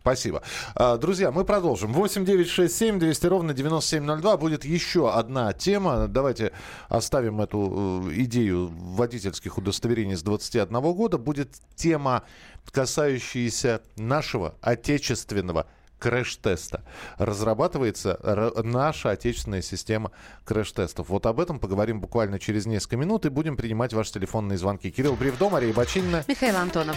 спасибо. 0.01 0.43
А, 0.75 0.97
друзья, 0.97 1.31
мы 1.31 1.45
продолжим. 1.45 1.93
8 1.93 2.25
9 2.25 2.49
6 2.49 2.75
7 2.75 2.99
200 2.99 3.27
ровно 3.27 3.55
9702. 3.55 4.37
Будет 4.37 4.65
еще 4.65 5.13
одна 5.13 5.53
тема. 5.53 6.09
Давайте 6.09 6.53
оставим 6.89 7.41
эту 7.41 8.09
э, 8.09 8.23
идею 8.23 8.69
водительских 8.69 9.59
удостоверений 9.59 10.17
с 10.17 10.23
21 10.23 10.81
года. 10.95 11.19
Будет 11.19 11.57
тема, 11.75 12.23
касающаяся 12.71 13.83
нашего 13.97 14.55
отечественного 14.61 15.67
крэш-теста. 15.99 16.83
Разрабатывается 17.17 18.19
наша 18.65 19.11
отечественная 19.11 19.63
система 19.63 20.11
крэш-тестов. 20.45 21.09
Вот 21.09 21.27
об 21.27 21.39
этом 21.39 21.61
поговорим 21.61 22.01
буквально 22.01 22.41
через 22.41 22.67
несколько 22.67 22.97
минут 22.97 23.25
и 23.25 23.29
будем 23.29 23.57
принимать 23.57 23.93
ваши 23.93 24.13
телефонные 24.13 24.59
звонки. 24.59 24.91
Кирилл 24.91 25.15
Бревдо, 25.15 25.49
Мария 25.49 25.73
Бочинина. 25.73 26.25
Михаил 26.27 26.57
Антонов. 26.57 26.97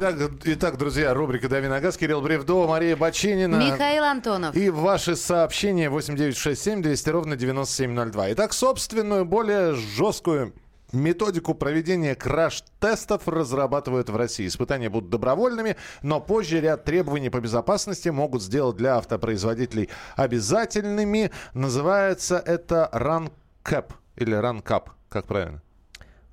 Итак, 0.00 0.14
итак, 0.44 0.78
друзья, 0.78 1.12
рубрика 1.12 1.48
«Дави 1.48 1.66
на 1.66 1.80
газ». 1.80 1.96
Кирилл 1.96 2.20
Бревдо, 2.20 2.68
Мария 2.68 2.94
Баченина. 2.94 3.56
Михаил 3.56 4.04
Антонов. 4.04 4.54
И 4.54 4.70
ваши 4.70 5.16
сообщения 5.16 5.90
8967 5.90 6.82
200 6.82 7.08
ровно 7.08 7.34
9702. 7.34 8.32
Итак, 8.32 8.52
собственную, 8.52 9.24
более 9.24 9.74
жесткую 9.74 10.54
Методику 10.92 11.54
проведения 11.54 12.14
краш-тестов 12.14 13.26
разрабатывают 13.26 14.08
в 14.08 14.16
России. 14.16 14.46
Испытания 14.46 14.88
будут 14.88 15.10
добровольными, 15.10 15.76
но 16.02 16.20
позже 16.20 16.60
ряд 16.60 16.84
требований 16.84 17.28
по 17.28 17.40
безопасности 17.40 18.08
могут 18.08 18.40
сделать 18.40 18.76
для 18.76 18.96
автопроизводителей 18.96 19.90
обязательными. 20.14 21.32
Называется 21.52 22.38
это 22.38 22.88
RunCap 22.92 23.92
или 24.16 24.38
RunCap, 24.38 24.84
как 25.10 25.26
правильно? 25.26 25.60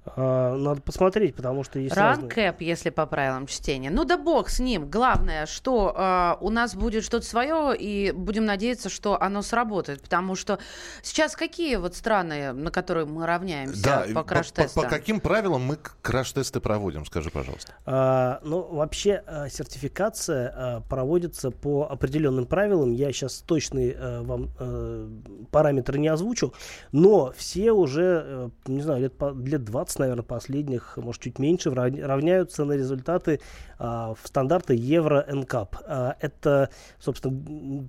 А, 0.05 0.55
надо 0.55 0.81
посмотреть, 0.81 1.35
потому 1.35 1.63
что 1.63 1.79
есть 1.79 1.95
Ранкэп, 1.95 2.61
если 2.61 2.89
по 2.89 3.05
правилам 3.05 3.47
чтения. 3.47 3.89
Ну 3.89 4.05
да 4.05 4.17
бог 4.17 4.49
с 4.49 4.59
ним. 4.59 4.89
Главное, 4.89 5.45
что 5.45 5.93
э, 5.95 6.43
у 6.43 6.49
нас 6.49 6.75
будет 6.75 7.03
что-то 7.03 7.25
свое, 7.25 7.75
и 7.75 8.11
будем 8.11 8.45
надеяться, 8.45 8.89
что 8.89 9.19
оно 9.21 9.41
сработает. 9.41 10.01
Потому 10.01 10.35
что 10.35 10.59
сейчас 11.01 11.35
какие 11.35 11.77
вот 11.77 11.95
страны, 11.95 12.53
на 12.53 12.71
которые 12.71 13.05
мы 13.05 13.25
равняемся 13.25 13.83
да, 13.83 14.05
по 14.13 14.23
краш-тестам? 14.23 14.83
По, 14.83 14.87
по, 14.87 14.93
по 14.93 14.95
каким 14.95 15.19
правилам 15.19 15.63
мы 15.63 15.77
краш-тесты 16.01 16.59
проводим, 16.59 17.05
скажи, 17.05 17.31
пожалуйста. 17.31 17.73
А, 17.85 18.39
ну, 18.43 18.61
вообще 18.61 19.23
сертификация 19.49 20.53
а, 20.55 20.81
проводится 20.81 21.49
по 21.49 21.87
определенным 21.89 22.45
правилам. 22.45 22.91
Я 22.91 23.11
сейчас 23.11 23.39
точные 23.39 23.95
а, 23.97 24.23
вам 24.23 24.49
а, 24.59 25.09
параметры 25.51 25.97
не 25.97 26.07
озвучу, 26.07 26.53
но 26.91 27.33
все 27.35 27.71
уже, 27.71 28.23
а, 28.25 28.49
не 28.67 28.81
знаю, 28.81 29.01
лет, 29.01 29.13
лет 29.45 29.63
20 29.63 29.94
наверное, 29.99 30.23
последних, 30.23 30.97
может, 30.97 31.21
чуть 31.21 31.39
меньше, 31.39 31.71
равняются 31.71 32.65
на 32.65 32.73
результаты 32.73 33.39
в 33.77 34.17
стандарты 34.23 34.75
Евро-НКАП. 34.75 35.75
А, 35.85 36.15
это, 36.19 36.69
собственно, 36.99 37.35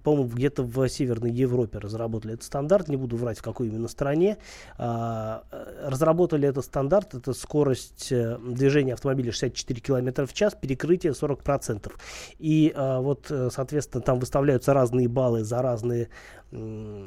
по-моему, 0.02 0.28
где-то 0.28 0.62
в 0.62 0.88
Северной 0.88 1.30
Европе 1.30 1.78
разработали 1.78 2.34
этот 2.34 2.44
стандарт, 2.44 2.88
не 2.88 2.96
буду 2.96 3.16
врать, 3.16 3.38
в 3.38 3.42
какой 3.42 3.68
именно 3.68 3.88
стране. 3.88 4.38
А, 4.78 5.44
разработали 5.84 6.48
этот 6.48 6.64
стандарт, 6.64 7.14
это 7.14 7.32
скорость 7.32 8.10
э, 8.10 8.38
движения 8.38 8.94
автомобиля 8.94 9.32
64 9.32 9.80
км 9.80 10.26
в 10.26 10.32
час, 10.32 10.56
перекрытие 10.60 11.12
40%. 11.12 11.92
И 12.38 12.72
а, 12.74 13.00
вот, 13.00 13.26
э, 13.30 13.48
соответственно, 13.52 14.02
там 14.02 14.18
выставляются 14.18 14.72
разные 14.72 15.08
баллы 15.08 15.44
за 15.44 15.62
разные 15.62 16.08
ну, 16.52 17.06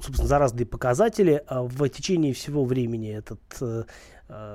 собственно, 0.00 0.28
за 0.28 0.38
разные 0.38 0.66
показатели. 0.66 1.42
А 1.46 1.62
в 1.62 1.88
течение 1.88 2.34
всего 2.34 2.64
времени 2.64 3.10
этот 3.10 3.40
э, 3.62 3.84
Э, 3.84 3.84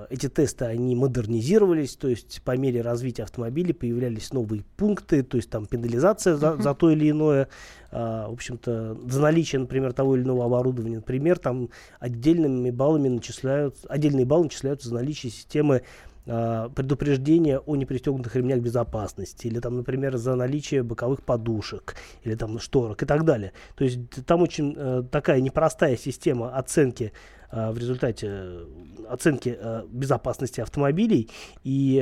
эти 0.10 0.30
тесты, 0.30 0.66
они 0.66 0.96
модернизировались, 0.96 1.96
то 1.96 2.08
есть 2.08 2.42
по 2.44 2.56
мере 2.56 2.82
развития 2.82 3.24
автомобиля 3.24 3.74
появлялись 3.74 4.32
новые 4.32 4.64
пункты, 4.78 5.24
то 5.24 5.38
есть 5.38 5.50
там 5.50 5.66
пенализация 5.66 6.36
за, 6.36 6.56
за 6.58 6.74
то 6.74 6.92
или 6.92 7.10
иное, 7.10 7.50
а, 7.92 8.30
в 8.30 8.34
общем-то, 8.34 8.98
за 9.08 9.22
наличие, 9.22 9.60
например, 9.60 9.94
того 9.94 10.16
или 10.16 10.24
иного 10.24 10.46
оборудования. 10.46 10.98
Например, 10.98 11.38
там 11.38 11.70
отдельными 12.00 12.72
баллами 12.72 13.10
начисляются, 13.10 13.88
отдельные 13.88 14.26
баллы 14.26 14.46
начисляются 14.46 14.90
за 14.90 14.96
наличие 14.96 15.32
системы 15.32 15.82
а, 16.28 16.70
предупреждения 16.70 17.60
о 17.60 17.76
непристегнутых 17.76 18.36
ремнях 18.36 18.60
безопасности, 18.60 19.48
или 19.48 19.60
там, 19.60 19.76
например, 19.78 20.18
за 20.18 20.36
наличие 20.36 20.84
боковых 20.84 21.24
подушек, 21.24 21.96
или 22.24 22.36
там 22.36 22.60
шторок 22.60 23.04
и 23.04 23.06
так 23.06 23.26
далее. 23.26 23.52
То 23.76 23.84
есть 23.84 24.00
там 24.26 24.42
очень 24.42 24.74
э, 24.78 25.04
такая 25.12 25.42
непростая 25.42 25.98
система 25.98 26.56
оценки 26.56 27.12
Э, 27.12 27.45
в 27.72 27.78
результате 27.78 28.28
э, 28.30 28.66
оценки 29.10 29.58
э, 29.58 29.84
безопасности 29.90 30.62
автомобилей, 30.62 31.30
и 31.64 32.00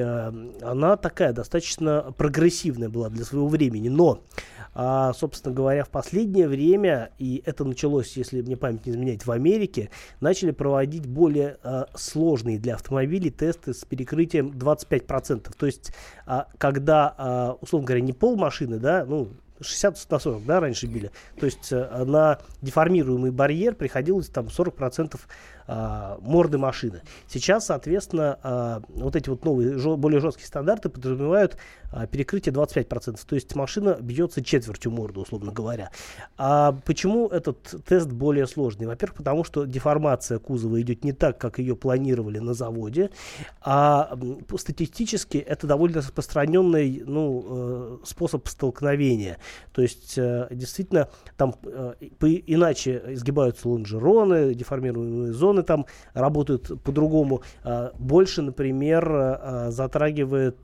она 0.62 0.98
такая 0.98 1.34
достаточно 1.34 2.14
прогрессивная 2.18 2.90
была 2.90 3.10
для 3.10 3.26
своего 3.26 3.48
времени. 3.48 3.90
Но, 3.90 4.22
а, 4.74 5.14
собственно 5.14 5.54
говоря, 5.54 5.84
в 5.84 5.90
последнее 5.90 6.48
время, 6.48 7.12
и 7.20 7.44
это 7.46 7.66
началось, 7.66 8.16
если 8.18 8.42
мне 8.42 8.58
память 8.58 8.86
не 8.86 8.94
изменяет, 8.94 9.26
в 9.26 9.32
Америке, 9.32 9.90
начали 10.22 10.52
проводить 10.52 11.06
более 11.06 11.58
сложные 11.96 12.58
для 12.58 12.76
автомобилей 12.76 13.30
тесты 13.30 13.74
с 13.74 13.86
перекрытием 13.86 14.52
25%. 14.52 15.52
То 15.58 15.66
есть, 15.66 15.94
а, 16.26 16.48
когда, 16.58 17.14
а, 17.18 17.58
условно 17.62 17.88
говоря, 17.88 18.02
не 18.02 18.14
пол 18.14 18.36
машины, 18.38 18.80
да, 18.80 19.06
ну, 19.06 19.30
60 19.64 20.12
на 20.12 20.20
40, 20.20 20.46
да, 20.46 20.60
раньше 20.60 20.88
били. 20.88 21.12
То 21.40 21.46
есть 21.46 21.72
э, 21.72 22.04
на 22.06 22.40
деформируемый 22.62 23.32
барьер 23.32 23.76
приходилось 23.76 24.30
там 24.30 24.46
40% 24.46 25.20
а, 25.66 26.18
морды 26.22 26.58
машины. 26.58 27.02
Сейчас, 27.28 27.68
соответственно, 27.68 28.38
а, 28.44 28.82
вот 28.90 29.16
эти 29.16 29.30
вот 29.30 29.46
новые, 29.46 29.78
более 29.98 30.20
жесткие 30.20 30.48
стандарты 30.48 30.90
подразумевают 30.90 31.58
а, 31.94 32.08
перекрытие 32.08 32.54
25%. 32.54 33.20
То 33.26 33.36
есть 33.36 33.56
машина 33.56 33.98
бьется 34.02 34.44
четвертью 34.44 34.92
морды, 34.92 35.20
условно 35.20 35.52
говоря. 35.52 35.92
А 36.38 36.72
почему 36.86 37.28
этот 37.28 37.76
тест 37.86 38.10
более 38.10 38.48
сложный? 38.48 38.88
Во-первых, 38.88 39.18
потому 39.18 39.44
что 39.44 39.66
деформация 39.66 40.40
кузова 40.40 40.82
идет 40.82 41.04
не 41.04 41.14
так, 41.14 41.38
как 41.38 41.60
ее 41.60 41.76
планировали 41.76 42.40
на 42.40 42.56
заводе, 42.56 43.12
а 43.62 44.18
статистически 44.58 45.38
это 45.38 45.68
довольно 45.68 46.00
распространенный 46.00 47.04
ну, 47.06 47.46
э, 47.46 47.98
способ 48.06 48.48
столкновения. 48.48 49.38
То 49.72 49.84
есть 49.84 50.18
э, 50.18 50.48
действительно 50.50 51.10
там 51.38 51.54
э, 51.64 51.94
иначе 52.00 53.04
изгибаются 53.10 53.70
лонжероны, 53.70 54.56
деформируемые 54.56 55.34
зоны 55.34 55.62
там 55.62 55.86
работают 56.14 56.72
по-другому. 56.84 57.44
Больше, 58.00 58.42
например, 58.42 59.70
затрагивает 59.70 60.58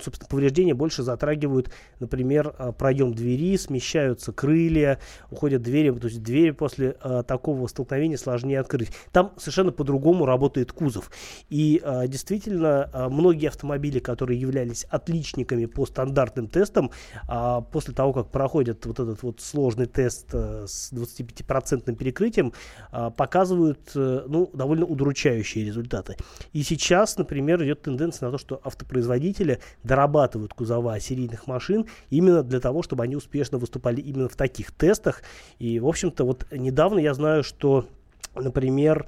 собственно, 0.00 0.28
повреждения 0.28 0.74
больше 0.74 1.02
затрагивают, 1.02 1.70
например, 2.00 2.54
а, 2.58 2.72
проем 2.72 3.14
двери, 3.14 3.56
смещаются 3.56 4.32
крылья, 4.32 4.98
уходят 5.30 5.62
двери, 5.62 5.90
то 5.90 6.06
есть 6.08 6.22
двери 6.22 6.50
после 6.50 6.96
а, 7.00 7.22
такого 7.22 7.66
столкновения 7.66 8.16
сложнее 8.16 8.60
открыть. 8.60 8.90
Там 9.12 9.32
совершенно 9.36 9.72
по-другому 9.72 10.26
работает 10.26 10.72
кузов. 10.72 11.10
И 11.48 11.80
а, 11.84 12.06
действительно, 12.06 12.90
а, 12.92 13.08
многие 13.08 13.48
автомобили, 13.48 13.98
которые 13.98 14.40
являлись 14.40 14.84
отличниками 14.84 15.66
по 15.66 15.86
стандартным 15.86 16.48
тестам, 16.48 16.90
а, 17.28 17.60
после 17.60 17.94
того, 17.94 18.12
как 18.12 18.30
проходят 18.30 18.84
вот 18.86 19.00
этот 19.00 19.22
вот 19.22 19.40
сложный 19.40 19.86
тест 19.86 20.28
а, 20.32 20.64
с 20.66 20.92
25% 20.92 21.94
перекрытием, 21.94 22.52
а, 22.90 23.10
показывают 23.10 23.92
а, 23.94 24.24
ну, 24.28 24.50
довольно 24.52 24.86
удручающие 24.86 25.64
результаты. 25.64 26.16
И 26.52 26.62
сейчас, 26.62 27.16
например, 27.16 27.62
идет 27.64 27.82
тенденция 27.82 28.26
на 28.26 28.32
то, 28.32 28.38
что 28.38 28.60
автопроизводители 28.64 29.60
дорабатывают 29.84 30.54
кузова 30.54 30.98
серийных 30.98 31.46
машин 31.46 31.86
именно 32.10 32.42
для 32.42 32.60
того, 32.60 32.82
чтобы 32.82 33.04
они 33.04 33.14
успешно 33.14 33.58
выступали 33.58 34.00
именно 34.00 34.28
в 34.28 34.36
таких 34.36 34.72
тестах. 34.72 35.22
И, 35.58 35.78
в 35.78 35.86
общем-то, 35.86 36.24
вот 36.24 36.46
недавно 36.50 36.98
я 36.98 37.14
знаю, 37.14 37.44
что, 37.44 37.86
например, 38.34 39.06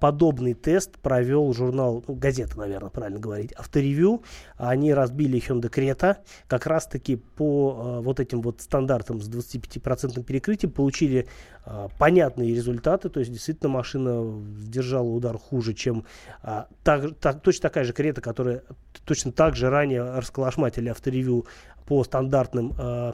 подобный 0.00 0.54
тест 0.54 0.98
провел 0.98 1.52
журнал, 1.52 2.04
ну, 2.06 2.14
газета, 2.14 2.58
наверное, 2.58 2.90
правильно 2.90 3.18
говорить, 3.18 3.52
авторевью. 3.56 4.22
Они 4.56 4.92
разбили 4.92 5.38
Hyundai 5.38 5.70
Creta 5.70 6.18
как 6.48 6.66
раз-таки 6.66 7.16
по 7.16 7.98
э, 7.98 8.00
вот 8.02 8.20
этим 8.20 8.42
вот 8.42 8.60
стандартам 8.60 9.20
с 9.20 9.28
25% 9.28 10.22
перекрытием, 10.22 10.72
получили 10.72 11.26
э, 11.64 11.88
понятные 11.98 12.54
результаты, 12.54 13.08
то 13.08 13.20
есть 13.20 13.32
действительно 13.32 13.70
машина 13.70 14.42
держала 14.58 15.08
удар 15.08 15.38
хуже, 15.38 15.74
чем 15.74 16.04
э, 16.42 16.64
так, 16.82 17.18
так, 17.18 17.40
точно 17.40 17.62
такая 17.62 17.84
же 17.84 17.92
Крета, 17.92 18.20
которая 18.20 18.62
точно 19.04 19.32
так 19.32 19.56
же 19.56 19.70
ранее 19.70 20.02
расколошматили 20.02 20.88
авторевью 20.88 21.46
по 21.86 22.04
стандартным 22.04 22.74
э, 22.78 23.12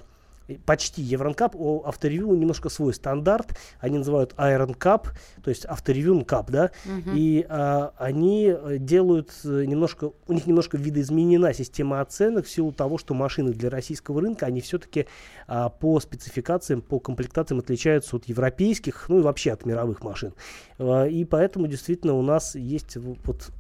почти 0.59 1.03
Евронкап, 1.03 1.55
у 1.55 1.85
авторевью 1.85 2.35
немножко 2.35 2.69
свой 2.69 2.95
стандарт, 2.95 3.57
они 3.79 3.99
называют 3.99 4.35
Iron 4.37 4.77
Cup, 4.77 5.09
то 5.43 5.51
есть 5.51 5.67
авторевью 5.67 6.21
Cup, 6.21 6.47
да, 6.51 6.71
угу. 6.85 7.11
и 7.15 7.47
а, 7.49 7.93
они 7.99 8.55
делают 8.79 9.33
немножко, 9.45 10.13
у 10.27 10.33
них 10.33 10.47
немножко 10.47 10.77
видоизменена 10.77 11.53
система 11.53 12.01
оценок 12.01 12.47
в 12.47 12.51
силу 12.51 12.73
того, 12.73 12.99
что 12.99 13.15
машины 13.15 13.53
для 13.53 13.71
российского 13.71 14.21
рынка, 14.21 14.47
они 14.47 14.61
все-таки 14.61 15.07
а, 15.47 15.69
по 15.69 16.01
спецификациям, 16.01 16.83
по 16.83 16.99
комплектациям 16.99 17.61
отличаются 17.61 18.17
от 18.17 18.27
европейских, 18.27 19.09
ну 19.09 19.19
и 19.19 19.23
вообще 19.23 19.53
от 19.53 19.65
мировых 19.65 20.03
машин. 20.03 20.35
А, 20.79 21.05
и 21.05 21.25
поэтому 21.25 21.67
действительно 21.67 22.15
у 22.15 22.23
нас 22.23 22.55
есть 22.55 22.97
вот 22.97 23.51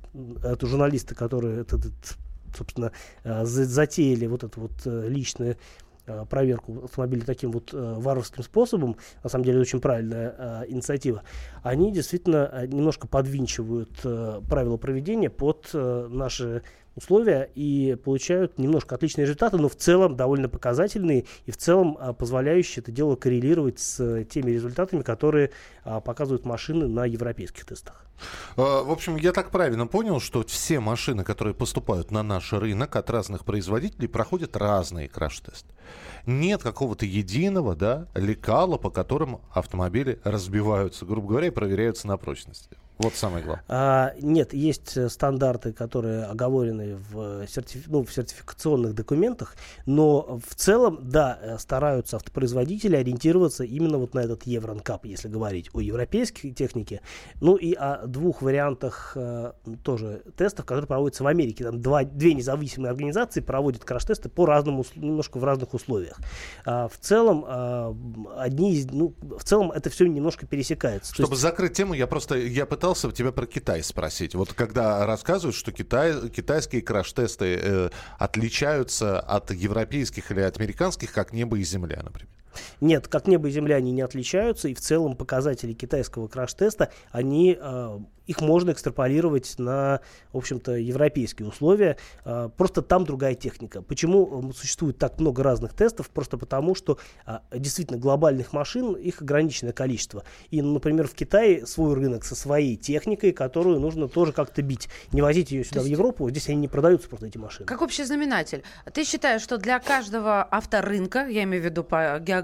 это 0.44 0.66
журналисты, 0.66 1.14
которые 1.14 1.60
этот, 1.60 1.86
этот 1.86 2.16
собственно, 2.56 2.92
а, 3.24 3.44
затеяли 3.44 4.26
вот 4.26 4.44
это 4.44 4.60
вот 4.60 4.72
э, 4.84 5.08
личное 5.08 5.52
Э, 5.52 5.56
проверку 6.28 6.84
автомобиля 6.84 7.24
таким 7.24 7.52
вот 7.52 7.72
э, 7.72 7.94
варварским 7.98 8.42
способом, 8.42 8.96
на 9.22 9.30
самом 9.30 9.44
деле 9.44 9.60
очень 9.60 9.80
правильная 9.80 10.34
э, 10.36 10.64
инициатива, 10.68 11.22
они 11.62 11.92
действительно 11.92 12.48
э, 12.52 12.66
немножко 12.66 13.06
подвинчивают 13.08 13.90
э, 14.04 14.40
правила 14.48 14.76
проведения 14.76 15.30
под 15.30 15.70
э, 15.72 16.08
наши 16.10 16.62
условия 16.94 17.50
и 17.54 17.96
получают 18.02 18.58
немножко 18.58 18.94
отличные 18.94 19.24
результаты, 19.24 19.56
но 19.56 19.68
в 19.68 19.76
целом 19.76 20.16
довольно 20.16 20.48
показательные 20.48 21.26
и 21.46 21.50
в 21.50 21.56
целом 21.56 21.96
а, 22.00 22.12
позволяющие 22.12 22.82
это 22.82 22.92
дело 22.92 23.16
коррелировать 23.16 23.78
с 23.78 24.00
а, 24.00 24.24
теми 24.24 24.50
результатами, 24.50 25.02
которые 25.02 25.50
а, 25.84 26.00
показывают 26.00 26.44
машины 26.44 26.88
на 26.88 27.06
европейских 27.06 27.64
тестах. 27.64 28.04
А, 28.56 28.82
в 28.82 28.90
общем, 28.90 29.16
я 29.16 29.32
так 29.32 29.50
правильно 29.50 29.86
понял, 29.86 30.20
что 30.20 30.42
все 30.44 30.80
машины, 30.80 31.24
которые 31.24 31.54
поступают 31.54 32.10
на 32.10 32.22
наш 32.22 32.52
рынок 32.52 32.96
от 32.96 33.10
разных 33.10 33.44
производителей, 33.44 34.08
проходят 34.08 34.56
разные 34.56 35.08
краш-тесты. 35.08 35.72
Нет 36.26 36.62
какого-то 36.62 37.06
единого 37.06 37.74
да, 37.74 38.06
лекала, 38.14 38.76
по 38.76 38.90
которым 38.90 39.40
автомобили 39.52 40.20
разбиваются, 40.24 41.06
грубо 41.06 41.28
говоря, 41.28 41.48
и 41.48 41.50
проверяются 41.50 42.06
на 42.06 42.16
прочность. 42.16 42.68
Вот 43.00 43.14
самое 43.14 43.42
главное. 43.42 43.64
А, 43.66 44.12
нет, 44.20 44.52
есть 44.52 44.94
э, 44.94 45.08
стандарты, 45.08 45.72
которые 45.72 46.24
оговорены 46.24 46.96
в, 47.10 47.46
сертифи... 47.46 47.88
ну, 47.88 48.04
в 48.04 48.12
сертификационных 48.12 48.94
документах, 48.94 49.56
но 49.86 50.38
в 50.46 50.54
целом, 50.54 50.98
да, 51.00 51.38
э, 51.40 51.58
стараются 51.58 52.16
автопроизводители 52.16 52.96
ориентироваться 52.96 53.64
именно 53.64 53.96
вот 53.96 54.12
на 54.12 54.20
этот 54.20 54.42
Евронкап, 54.42 55.06
если 55.06 55.28
говорить 55.28 55.70
о 55.72 55.80
европейской 55.80 56.50
технике. 56.50 57.00
Ну 57.40 57.56
и 57.56 57.72
о 57.72 58.06
двух 58.06 58.42
вариантах 58.42 59.12
э, 59.14 59.52
тоже 59.82 60.22
тестов, 60.36 60.66
которые 60.66 60.86
проводятся 60.86 61.24
в 61.24 61.26
Америке. 61.26 61.64
Там 61.64 61.80
два, 61.80 62.04
две 62.04 62.34
независимые 62.34 62.90
организации 62.90 63.40
проводят 63.40 63.82
краш-тесты 63.82 64.28
по 64.28 64.44
разному, 64.44 64.84
немножко 64.94 65.38
в 65.38 65.44
разных 65.44 65.72
условиях. 65.72 66.18
А, 66.66 66.88
в 66.88 66.98
целом, 66.98 67.46
а, 67.48 67.96
одни 68.36 68.74
из, 68.74 68.90
ну, 68.90 69.14
в 69.22 69.42
целом 69.42 69.72
это 69.72 69.88
все 69.88 70.04
немножко 70.06 70.46
пересекается. 70.46 71.14
Чтобы 71.14 71.30
есть... 71.30 71.40
закрыть 71.40 71.72
тему, 71.72 71.94
я 71.94 72.06
просто, 72.06 72.36
я 72.36 72.66
пытался 72.66 72.89
пытался 72.90 73.16
тебя 73.16 73.30
про 73.30 73.46
Китай 73.46 73.82
спросить. 73.84 74.34
Вот 74.34 74.52
когда 74.52 75.06
рассказывают, 75.06 75.54
что 75.54 75.70
Китай, 75.70 76.28
китайские 76.28 76.82
краш-тесты 76.82 77.58
э, 77.62 77.90
отличаются 78.18 79.20
от 79.20 79.52
европейских 79.52 80.32
или 80.32 80.40
американских, 80.40 81.12
как 81.12 81.32
небо 81.32 81.56
и 81.56 81.62
земля, 81.62 82.00
например. 82.02 82.39
Нет, 82.80 83.08
как 83.08 83.26
небо 83.26 83.48
и 83.48 83.50
земля 83.50 83.76
они 83.76 83.92
не 83.92 84.02
отличаются, 84.02 84.68
и 84.68 84.74
в 84.74 84.80
целом 84.80 85.16
показатели 85.16 85.72
китайского 85.72 86.28
краш-теста, 86.28 86.90
они 87.12 87.58
э, 87.60 87.98
их 88.30 88.40
можно 88.40 88.70
экстраполировать 88.70 89.58
на, 89.58 90.00
в 90.32 90.36
общем-то, 90.36 90.76
европейские 90.76 91.48
условия. 91.48 91.96
А, 92.24 92.48
просто 92.48 92.80
там 92.80 93.04
другая 93.04 93.34
техника. 93.34 93.82
Почему 93.82 94.52
существует 94.52 94.98
так 94.98 95.18
много 95.18 95.42
разных 95.42 95.74
тестов? 95.74 96.10
Просто 96.10 96.38
потому, 96.38 96.76
что 96.76 97.00
а, 97.26 97.42
действительно 97.52 97.98
глобальных 97.98 98.52
машин, 98.52 98.94
их 98.94 99.20
ограниченное 99.20 99.72
количество. 99.72 100.22
И, 100.50 100.62
например, 100.62 101.08
в 101.08 101.14
Китае 101.14 101.66
свой 101.66 101.94
рынок 101.94 102.24
со 102.24 102.36
своей 102.36 102.76
техникой, 102.76 103.32
которую 103.32 103.80
нужно 103.80 104.06
тоже 104.06 104.32
как-то 104.32 104.62
бить. 104.62 104.88
Не 105.10 105.22
возить 105.22 105.50
ее 105.50 105.64
сюда, 105.64 105.80
в 105.80 105.86
Европу, 105.86 106.30
здесь 106.30 106.48
они 106.48 106.58
не 106.58 106.68
продаются 106.68 107.08
просто, 107.08 107.26
эти 107.26 107.38
машины. 107.38 107.66
Как 107.66 107.82
общий 107.82 108.04
знаменатель. 108.04 108.62
Ты 108.94 109.02
считаешь, 109.02 109.42
что 109.42 109.58
для 109.58 109.80
каждого 109.80 110.44
авторынка, 110.44 111.26
я 111.26 111.42
имею 111.42 111.64
в 111.64 111.66
виду 111.66 111.82
по 111.82 112.20
географии, 112.20 112.39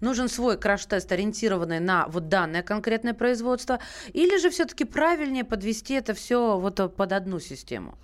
нужен 0.00 0.28
свой 0.28 0.56
краш-тест, 0.56 1.10
ориентированный 1.12 1.80
на 1.80 2.06
вот 2.08 2.28
данное 2.28 2.62
конкретное 2.62 3.14
производство, 3.14 3.78
или 4.12 4.38
же 4.38 4.50
все-таки 4.50 4.84
правильнее 4.84 5.44
подвести 5.44 5.94
это 5.94 6.14
все 6.14 6.58
вот 6.58 6.94
под 6.94 7.12
одну 7.12 7.40
систему? 7.40 7.94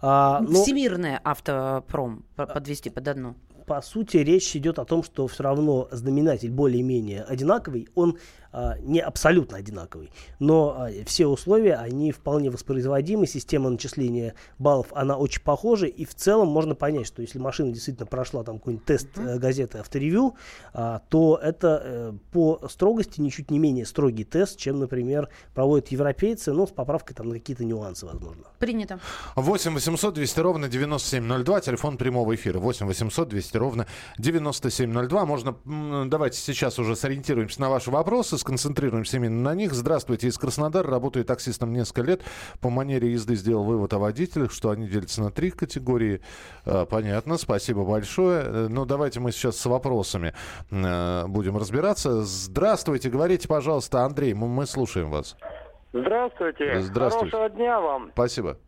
А, 0.00 0.40
ну, 0.40 0.62
Всемирное 0.62 1.20
автопром 1.22 2.24
подвести 2.34 2.90
под 2.90 3.08
одну. 3.08 3.34
По 3.66 3.80
сути, 3.80 4.16
речь 4.16 4.56
идет 4.56 4.78
о 4.78 4.84
том, 4.84 5.04
что 5.04 5.26
все 5.28 5.44
равно 5.44 5.88
знаменатель 5.92 6.50
более-менее 6.50 7.22
одинаковый, 7.22 7.88
он 7.94 8.18
а, 8.18 8.41
не 8.80 9.00
абсолютно 9.00 9.58
одинаковый, 9.58 10.10
но 10.38 10.74
а, 10.78 10.90
все 11.06 11.26
условия, 11.26 11.74
они 11.74 12.10
вполне 12.12 12.50
воспроизводимы, 12.50 13.26
система 13.26 13.70
начисления 13.70 14.34
баллов, 14.58 14.88
она 14.92 15.16
очень 15.16 15.42
похожа, 15.42 15.86
и 15.86 16.04
в 16.04 16.14
целом 16.14 16.48
можно 16.48 16.74
понять, 16.74 17.06
что 17.06 17.22
если 17.22 17.38
машина 17.38 17.72
действительно 17.72 18.06
прошла 18.06 18.42
там 18.42 18.58
какой-нибудь 18.58 18.84
тест 18.84 19.08
uh-huh. 19.14 19.38
газеты 19.38 19.78
авторевью, 19.78 20.34
а, 20.72 21.02
то 21.08 21.38
это 21.42 21.82
э, 21.84 22.12
по 22.32 22.60
строгости 22.68 23.20
ничуть 23.20 23.50
не 23.50 23.58
менее 23.58 23.86
строгий 23.86 24.24
тест, 24.24 24.58
чем, 24.58 24.80
например, 24.80 25.28
проводят 25.54 25.88
европейцы, 25.88 26.52
но 26.52 26.66
с 26.66 26.70
поправкой 26.70 27.14
там 27.14 27.28
на 27.28 27.34
какие-то 27.34 27.64
нюансы, 27.64 28.06
возможно. 28.06 28.44
Принято. 28.58 28.98
8 29.36 29.74
800 29.74 30.14
200 30.14 30.40
ровно 30.40 30.68
9702, 30.68 31.60
телефон 31.60 31.96
прямого 31.96 32.34
эфира. 32.34 32.58
8 32.58 32.86
800 32.86 33.28
200 33.28 33.42
200 33.42 33.56
ровно 33.56 33.86
9702. 34.18 35.26
Можно, 35.26 35.56
давайте 36.06 36.38
сейчас 36.38 36.78
уже 36.78 36.96
сориентируемся 36.96 37.60
на 37.60 37.70
ваши 37.70 37.90
вопросы, 37.90 38.38
сконцентрируемся 38.42 39.16
именно 39.16 39.40
на 39.42 39.54
них. 39.54 39.72
Здравствуйте, 39.72 40.28
из 40.28 40.36
Краснодара, 40.36 40.88
работаю 40.90 41.24
таксистом 41.24 41.72
несколько 41.72 42.02
лет. 42.02 42.22
По 42.60 42.68
манере 42.70 43.10
езды 43.12 43.34
сделал 43.36 43.64
вывод 43.64 43.92
о 43.94 43.98
водителях, 43.98 44.52
что 44.52 44.70
они 44.70 44.86
делятся 44.86 45.22
на 45.22 45.30
три 45.30 45.50
категории. 45.50 46.20
Э, 46.66 46.84
Понятно, 46.88 47.38
спасибо 47.38 47.84
большое. 47.84 48.42
Э, 48.44 48.66
Ну, 48.68 48.84
давайте 48.84 49.20
мы 49.20 49.32
сейчас 49.32 49.56
с 49.56 49.66
вопросами 49.66 50.34
э, 50.70 51.24
будем 51.26 51.56
разбираться. 51.56 52.22
Здравствуйте, 52.22 53.08
говорите, 53.08 53.48
пожалуйста, 53.48 54.04
Андрей, 54.04 54.34
мы, 54.34 54.48
мы 54.48 54.66
слушаем 54.66 55.10
вас. 55.10 55.36
Здравствуйте. 55.92 56.80
Здравствуйте. 56.80 57.30
Хорошего 57.30 57.48
дня 57.50 57.80
вам. 57.80 58.10
Спасибо. 58.12 58.58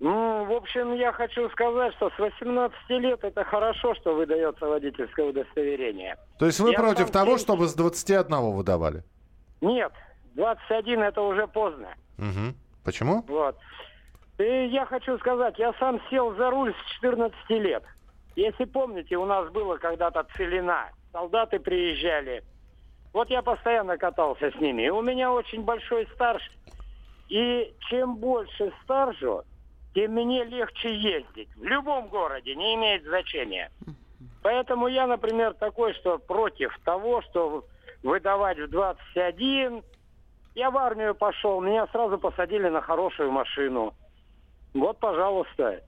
Ну, 0.00 0.44
в 0.44 0.52
общем, 0.52 0.94
я 0.94 1.12
хочу 1.12 1.48
сказать, 1.50 1.92
что 1.94 2.10
с 2.10 2.18
18 2.18 2.76
лет 2.90 3.24
это 3.24 3.42
хорошо, 3.42 3.94
что 3.96 4.14
выдается 4.14 4.64
водительское 4.66 5.26
удостоверение. 5.26 6.16
То 6.38 6.46
есть 6.46 6.60
вы 6.60 6.70
Я 6.70 6.78
против 6.78 7.08
сам 7.08 7.12
того, 7.12 7.38
чтобы 7.38 7.66
с 7.66 7.74
21 7.74 8.52
выдавали? 8.52 9.02
Нет, 9.60 9.92
21 10.34 11.02
это 11.02 11.20
уже 11.20 11.48
поздно. 11.48 11.88
Мгм. 12.16 12.54
Почему? 12.84 13.24
Вот. 13.26 13.56
И 14.38 14.68
я 14.68 14.86
хочу 14.86 15.18
сказать, 15.18 15.58
я 15.58 15.72
сам 15.80 16.00
сел 16.10 16.32
за 16.36 16.48
руль 16.50 16.72
с 16.72 16.94
14 16.94 17.34
лет. 17.50 17.82
Если 18.36 18.66
помните, 18.66 19.16
у 19.16 19.26
нас 19.26 19.50
было 19.50 19.78
когда-то 19.78 20.24
целина. 20.36 20.90
Солдаты 21.10 21.58
приезжали. 21.58 22.44
Вот 23.12 23.30
я 23.30 23.42
постоянно 23.42 23.98
катался 23.98 24.52
с 24.52 24.60
ними. 24.60 24.82
И 24.82 24.90
у 24.90 25.02
меня 25.02 25.32
очень 25.32 25.64
большой 25.64 26.06
стаж. 26.14 26.40
И 27.28 27.74
чем 27.90 28.16
больше 28.16 28.72
стажу, 28.84 29.42
тем 29.98 30.12
мне 30.12 30.44
легче 30.44 30.94
ездить. 30.94 31.48
В 31.56 31.64
любом 31.64 32.06
городе, 32.06 32.54
не 32.54 32.76
имеет 32.76 33.02
значения. 33.02 33.72
Поэтому 34.44 34.86
я, 34.86 35.08
например, 35.08 35.54
такой, 35.54 35.92
что 35.94 36.18
против 36.18 36.72
того, 36.84 37.20
что 37.22 37.64
выдавать 38.04 38.60
в 38.60 38.68
21. 38.68 39.82
Я 40.54 40.70
в 40.70 40.78
армию 40.78 41.16
пошел, 41.16 41.60
меня 41.60 41.88
сразу 41.88 42.16
посадили 42.16 42.68
на 42.68 42.80
хорошую 42.80 43.32
машину. 43.32 43.92
Вот, 44.72 45.00
пожалуйста. 45.00 45.82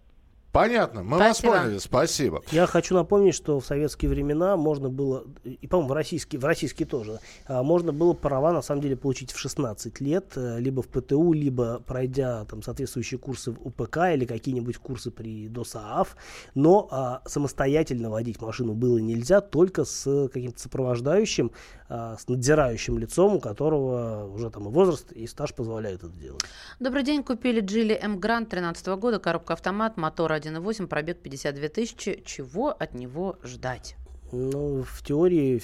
Понятно, 0.52 1.04
мы 1.04 1.18
вас 1.18 1.40
поняли, 1.40 1.78
спасибо. 1.78 2.42
Я 2.50 2.66
хочу 2.66 2.94
напомнить, 2.94 3.36
что 3.36 3.60
в 3.60 3.66
советские 3.66 4.10
времена 4.10 4.56
можно 4.56 4.88
было, 4.88 5.24
и, 5.44 5.66
по-моему, 5.68 5.90
в 5.90 5.92
российские, 5.92 6.40
в 6.40 6.44
российские 6.44 6.88
тоже, 6.88 7.20
а, 7.46 7.62
можно 7.62 7.92
было 7.92 8.14
права, 8.14 8.52
на 8.52 8.60
самом 8.60 8.80
деле, 8.80 8.96
получить 8.96 9.30
в 9.30 9.38
16 9.38 10.00
лет, 10.00 10.32
э, 10.34 10.58
либо 10.58 10.82
в 10.82 10.88
ПТУ, 10.88 11.32
либо 11.32 11.80
пройдя 11.86 12.44
там 12.46 12.62
соответствующие 12.62 13.18
курсы 13.18 13.52
в 13.52 13.64
УПК 13.64 13.98
или 14.12 14.24
какие-нибудь 14.24 14.78
курсы 14.78 15.12
при 15.12 15.46
ДОСААФ, 15.46 16.16
но 16.56 16.88
а, 16.90 17.22
самостоятельно 17.26 18.10
водить 18.10 18.40
машину 18.40 18.74
было 18.74 18.98
нельзя, 18.98 19.40
только 19.40 19.84
с 19.84 20.28
каким-то 20.32 20.60
сопровождающим, 20.60 21.52
а, 21.88 22.16
с 22.16 22.26
надзирающим 22.26 22.98
лицом, 22.98 23.36
у 23.36 23.40
которого 23.40 24.28
уже 24.32 24.50
там 24.50 24.66
и 24.68 24.70
возраст, 24.72 25.12
и 25.12 25.28
стаж 25.28 25.54
позволяют 25.54 26.02
это 26.02 26.12
делать. 26.12 26.42
Добрый 26.80 27.04
день. 27.04 27.22
Купили 27.22 27.60
Джили 27.60 27.96
М 28.00 28.18
Грант 28.18 28.48
13 28.48 28.96
года, 28.96 29.20
коробка 29.20 29.52
автомат, 29.52 29.96
мотор 29.96 30.39
1.8, 30.40 30.86
пробег 30.86 31.20
52 31.22 31.68
тысячи. 31.68 32.22
Чего 32.24 32.70
от 32.70 32.94
него 32.94 33.36
ждать? 33.42 33.96
Ну, 34.32 34.84
в 34.84 35.02
теории 35.02 35.60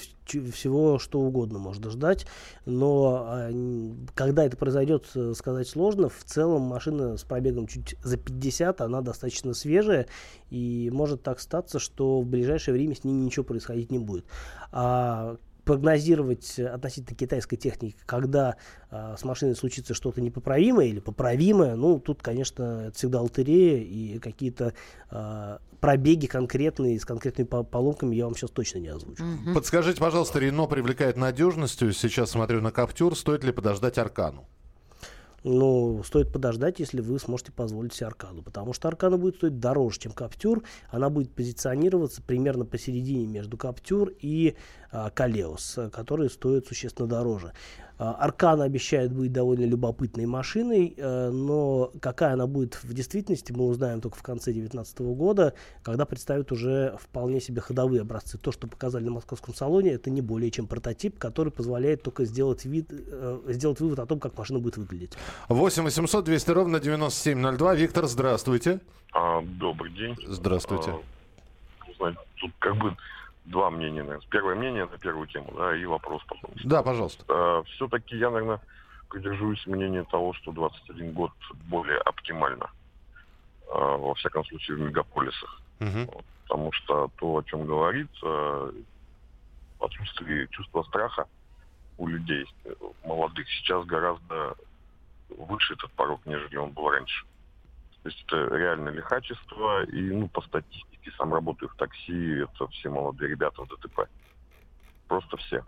всего 0.51 0.99
что 0.99 1.21
угодно 1.21 1.57
можно 1.57 1.89
ждать, 1.89 2.27
но 2.65 3.25
а, 3.25 3.49
когда 4.13 4.45
это 4.45 4.57
произойдет, 4.57 5.05
э, 5.15 5.33
сказать 5.35 5.69
сложно. 5.69 6.09
В 6.09 6.23
целом 6.25 6.63
машина 6.63 7.15
с 7.15 7.23
пробегом 7.23 7.67
чуть 7.67 7.95
за 8.03 8.17
50, 8.17 8.81
она 8.81 9.01
достаточно 9.01 9.53
свежая, 9.53 10.07
и 10.49 10.89
может 10.91 11.23
так 11.23 11.39
статься, 11.39 11.79
что 11.79 12.19
в 12.19 12.25
ближайшее 12.25 12.73
время 12.73 12.95
с 12.95 13.05
ней 13.05 13.13
ничего 13.13 13.45
происходить 13.45 13.89
не 13.89 13.99
будет. 13.99 14.25
А 14.73 15.37
прогнозировать 15.67 16.57
относительно 16.59 17.15
китайской 17.15 17.57
техники, 17.57 17.97
когда 18.05 18.55
а, 18.89 19.15
с 19.17 19.23
машиной 19.23 19.55
случится 19.55 19.93
что-то 19.93 20.21
непоправимое 20.21 20.87
или 20.87 20.99
поправимое, 20.99 21.75
ну, 21.75 21.99
тут, 21.99 22.23
конечно, 22.23 22.85
это 22.87 22.97
всегда 22.97 23.21
лотерея, 23.21 23.83
и 23.83 24.17
какие-то 24.19 24.73
а, 25.11 25.59
пробеги 25.81 26.25
конкретные, 26.25 26.99
с 26.99 27.05
конкретными 27.05 27.47
по- 27.47 27.63
поломками 27.63 28.15
я 28.15 28.25
вам 28.25 28.35
сейчас 28.35 28.49
точно 28.49 28.79
не 28.79 28.87
озвучу. 28.87 29.23
Подскажите, 29.53 29.99
пожалуйста, 29.99 30.39
Рено 30.39 30.65
привлекает 30.65 31.17
надежностью. 31.17 31.91
Сейчас 31.93 32.31
смотрю 32.31 32.61
на 32.61 32.71
Каптюр. 32.71 33.15
Стоит 33.15 33.43
ли 33.43 33.51
подождать 33.51 33.97
Аркану? 33.97 34.47
Ну, 35.43 36.01
стоит 36.03 36.33
подождать, 36.33 36.79
если 36.79 36.99
вы 36.99 37.19
сможете 37.19 37.51
позволить 37.51 37.93
себе 37.93 38.07
Аркану, 38.07 38.41
потому 38.41 38.73
что 38.73 38.87
Аркана 38.87 39.17
будет 39.17 39.35
стоить 39.35 39.59
дороже, 39.59 39.99
чем 39.99 40.11
Каптюр. 40.11 40.63
Она 40.89 41.09
будет 41.09 41.31
позиционироваться 41.31 42.21
примерно 42.21 42.65
посередине 42.65 43.27
между 43.27 43.55
Каптюр 43.55 44.11
и 44.19 44.55
Калеус, 44.91 45.77
а, 45.77 45.89
которые 45.89 46.29
стоят 46.29 46.67
существенно 46.67 47.07
дороже. 47.07 47.53
А, 47.99 48.13
Аркана 48.13 48.65
обещает 48.65 49.11
быть 49.11 49.31
довольно 49.31 49.65
любопытной 49.65 50.27
машиной, 50.27 50.93
э, 50.95 51.29
но 51.31 51.91
какая 51.99 52.33
она 52.33 52.45
будет 52.45 52.83
в 52.83 52.93
действительности, 52.93 53.51
мы 53.51 53.65
узнаем 53.65 54.01
только 54.01 54.17
в 54.17 54.21
конце 54.21 54.51
2019 54.51 54.99
года, 55.15 55.55
когда 55.81 56.05
представят 56.05 56.51
уже 56.51 56.95
вполне 57.01 57.41
себе 57.41 57.59
ходовые 57.59 58.01
образцы. 58.01 58.37
То, 58.37 58.51
что 58.51 58.67
показали 58.67 59.05
на 59.05 59.11
московском 59.11 59.55
салоне, 59.55 59.93
это 59.93 60.11
не 60.11 60.21
более 60.21 60.51
чем 60.51 60.67
прототип, 60.67 61.17
который 61.17 61.51
позволяет 61.51 62.03
только 62.03 62.25
сделать, 62.25 62.65
вид, 62.65 62.87
э, 62.91 63.39
сделать 63.47 63.79
вывод 63.79 63.97
о 63.97 64.05
том, 64.05 64.19
как 64.19 64.37
машина 64.37 64.59
будет 64.59 64.77
выглядеть. 64.77 65.13
8 65.49 65.83
800 65.83 66.23
200 66.23 66.51
ровно 66.51 66.79
9702. 66.79 67.73
Виктор, 67.73 68.05
здравствуйте. 68.05 68.79
А, 69.11 69.41
добрый 69.41 69.91
день. 69.93 70.15
Здравствуйте. 70.27 70.91
А, 70.91 71.93
знаете, 71.97 72.19
тут 72.35 72.51
как 72.59 72.77
бы 72.77 72.95
два 73.47 73.69
мнения, 73.69 74.03
наверное. 74.03 74.27
Первое 74.29 74.55
мнение 74.55 74.85
на 74.85 74.97
первую 74.97 75.27
тему, 75.27 75.53
да, 75.57 75.75
и 75.75 75.85
вопрос 75.85 76.21
потом. 76.27 76.51
Да, 76.63 76.83
пожалуйста. 76.83 77.63
все-таки 77.75 78.17
я, 78.17 78.29
наверное, 78.29 78.59
придерживаюсь 79.09 79.65
мнения 79.65 80.03
того, 80.03 80.33
что 80.33 80.51
21 80.51 81.13
год 81.13 81.31
более 81.69 81.97
оптимально. 81.99 82.69
А, 83.69 83.97
во 83.97 84.13
всяком 84.15 84.45
случае, 84.45 84.77
в 84.77 84.79
мегаполисах. 84.81 85.61
Вот, 85.79 86.25
потому 86.43 86.71
что 86.71 87.11
то, 87.17 87.37
о 87.37 87.43
чем 87.43 87.65
говорит, 87.65 88.09
э, 88.23 88.71
отсутствие 89.79 90.47
чувства 90.47 90.81
страха 90.83 91.25
у 91.97 92.07
людей 92.07 92.45
э, 92.65 92.73
молодых 93.03 93.47
сейчас 93.49 93.85
гораздо 93.85 94.55
выше 95.29 95.73
этот 95.73 95.91
порог, 95.91 96.21
нежели 96.25 96.55
он 96.55 96.71
был 96.71 96.89
раньше. 96.89 97.25
То 98.01 98.09
есть 98.09 98.23
это 98.25 98.55
реально 98.55 98.89
лихачество, 98.89 99.83
и 99.83 100.01
ну, 100.09 100.27
по 100.29 100.41
статистике, 100.41 100.96
сам 101.17 101.33
работаю 101.33 101.69
в 101.69 101.75
такси, 101.75 102.39
это 102.39 102.67
все 102.67 102.89
молодые 102.89 103.29
ребята 103.31 103.63
в 103.63 103.67
ДТП. 103.67 104.01
Просто 105.07 105.37
все. 105.37 105.63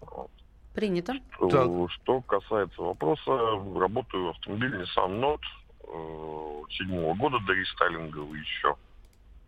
Вот. 0.00 0.30
Принято. 0.74 1.14
Что, 1.32 1.88
что 1.88 2.20
касается 2.22 2.80
вопроса, 2.80 3.30
работаю 3.76 4.26
в 4.26 4.28
автомобиле 4.30 4.82
Nissan 4.82 5.20
Note 5.20 5.40
э, 5.82 6.72
седьмого 6.72 7.14
года 7.14 7.38
до 7.46 7.52
рестайлинговый 7.52 8.40
еще. 8.40 8.76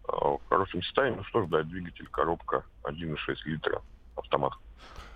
Э, 0.08 0.12
в 0.12 0.40
хорошем 0.48 0.82
состоянии, 0.82 1.18
ну 1.18 1.24
что 1.24 1.44
ждать, 1.46 1.68
двигатель, 1.68 2.08
коробка 2.08 2.64
1,6 2.84 3.16
литра, 3.44 3.82
автомат. 4.16 4.52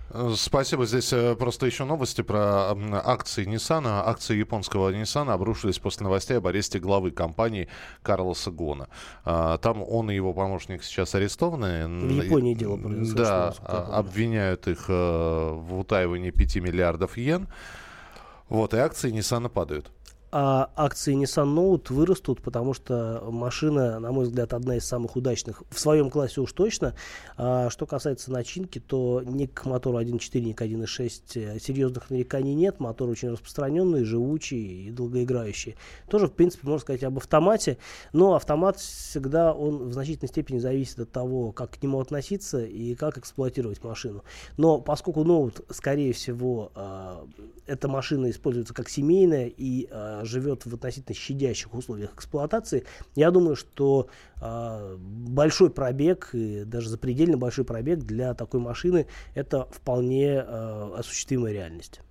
Э, 0.09 0.33
Спасибо. 0.35 0.85
Здесь 0.85 1.11
э, 1.13 1.35
просто 1.35 1.65
еще 1.65 1.85
новости 1.85 2.21
про 2.21 2.71
акции 3.03 3.45
Nissan. 3.45 3.85
Акции 3.85 4.37
японского 4.37 4.91
Nissan 4.91 5.31
обрушились 5.31 5.79
после 5.79 6.03
новостей 6.05 6.37
об 6.37 6.47
аресте 6.47 6.79
главы 6.79 7.11
компании 7.11 7.67
Карлоса 8.01 8.51
Гона. 8.51 8.87
А, 9.25 9.57
Там 9.57 9.83
он 9.83 10.09
и 10.11 10.15
его 10.15 10.33
помощник 10.33 10.83
сейчас 10.83 11.15
арестованы. 11.15 11.87
В 11.87 12.23
Японии 12.23 12.53
дело 12.53 12.77
произошло, 12.77 13.15
Да, 13.15 13.53
а, 13.63 13.99
обвиняют 13.99 14.67
их 14.67 14.85
э, 14.87 14.93
в 14.93 15.79
утаивании 15.79 16.31
5 16.31 16.55
миллиардов 16.57 17.17
йен. 17.17 17.47
Вот, 18.49 18.73
и 18.73 18.77
акции 18.77 19.11
Nissan 19.11 19.49
падают. 19.49 19.91
А 20.29 20.69
акции 20.75 21.15
Nissan 21.15 21.55
Note 21.55 21.93
вырастут, 21.93 22.41
потому 22.41 22.73
что 22.73 23.23
машина, 23.31 23.97
на 23.99 24.11
мой 24.11 24.25
взгляд, 24.25 24.53
одна 24.53 24.75
из 24.75 24.85
самых 24.85 25.15
удачных 25.15 25.63
в 25.69 25.79
своем 25.79 26.09
классе 26.09 26.41
уж 26.41 26.51
точно. 26.51 26.95
А 27.37 27.69
что 27.69 27.85
касается 27.85 28.31
начинки, 28.31 28.79
то 28.79 29.21
ни 29.25 29.45
к 29.45 29.63
мотору 29.63 29.99
1.4, 29.99 30.41
ни 30.41 30.51
к 30.51 30.61
1.6 30.61 31.21
э, 31.35 31.59
серьезных 31.59 32.09
нареканий 32.09 32.55
нет. 32.55 32.81
Мотор 32.81 33.09
очень 33.09 33.29
распространенный, 33.29 34.03
живучий 34.03 34.87
и 34.87 34.91
долгоиграющий. 34.91 35.77
Тоже, 36.09 36.27
в 36.27 36.33
принципе, 36.33 36.67
можно 36.67 36.81
сказать 36.81 37.03
об 37.03 37.17
автомате. 37.17 37.77
Но 38.11 38.35
автомат 38.35 38.79
всегда, 38.79 39.53
он 39.53 39.87
в 39.87 39.93
значительной 39.93 40.27
степени 40.27 40.59
зависит 40.59 40.99
от 40.99 41.11
того, 41.11 41.53
как 41.53 41.71
к 41.71 41.81
нему 41.81 42.01
относиться 42.01 42.65
и 42.65 42.95
как 42.95 43.17
эксплуатировать 43.17 43.81
машину. 43.81 44.25
Но 44.57 44.81
поскольку 44.81 45.23
Note, 45.23 45.63
скорее 45.73 46.11
всего, 46.11 46.71
а, 46.75 47.25
эта 47.65 47.87
машина 47.87 48.29
используется 48.29 48.73
как 48.73 48.89
семейная 48.89 49.47
и 49.47 49.87
а, 50.19 50.25
живет 50.25 50.65
в 50.65 50.73
относительно 50.73 51.15
щадящих 51.15 51.73
условиях 51.73 52.13
эксплуатации, 52.13 52.85
я 53.15 53.31
думаю, 53.31 53.55
что 53.55 54.09
а, 54.41 54.97
большой 54.97 55.69
пробег, 55.69 56.29
и 56.33 56.63
даже 56.63 56.89
запредельно 56.89 57.37
большой 57.37 57.65
пробег 57.65 57.99
для 57.99 58.33
такой 58.33 58.59
машины, 58.59 59.07
это 59.35 59.67
вполне 59.71 60.39
а, 60.39 60.95
осуществимая 60.97 61.53
реальность. 61.53 62.01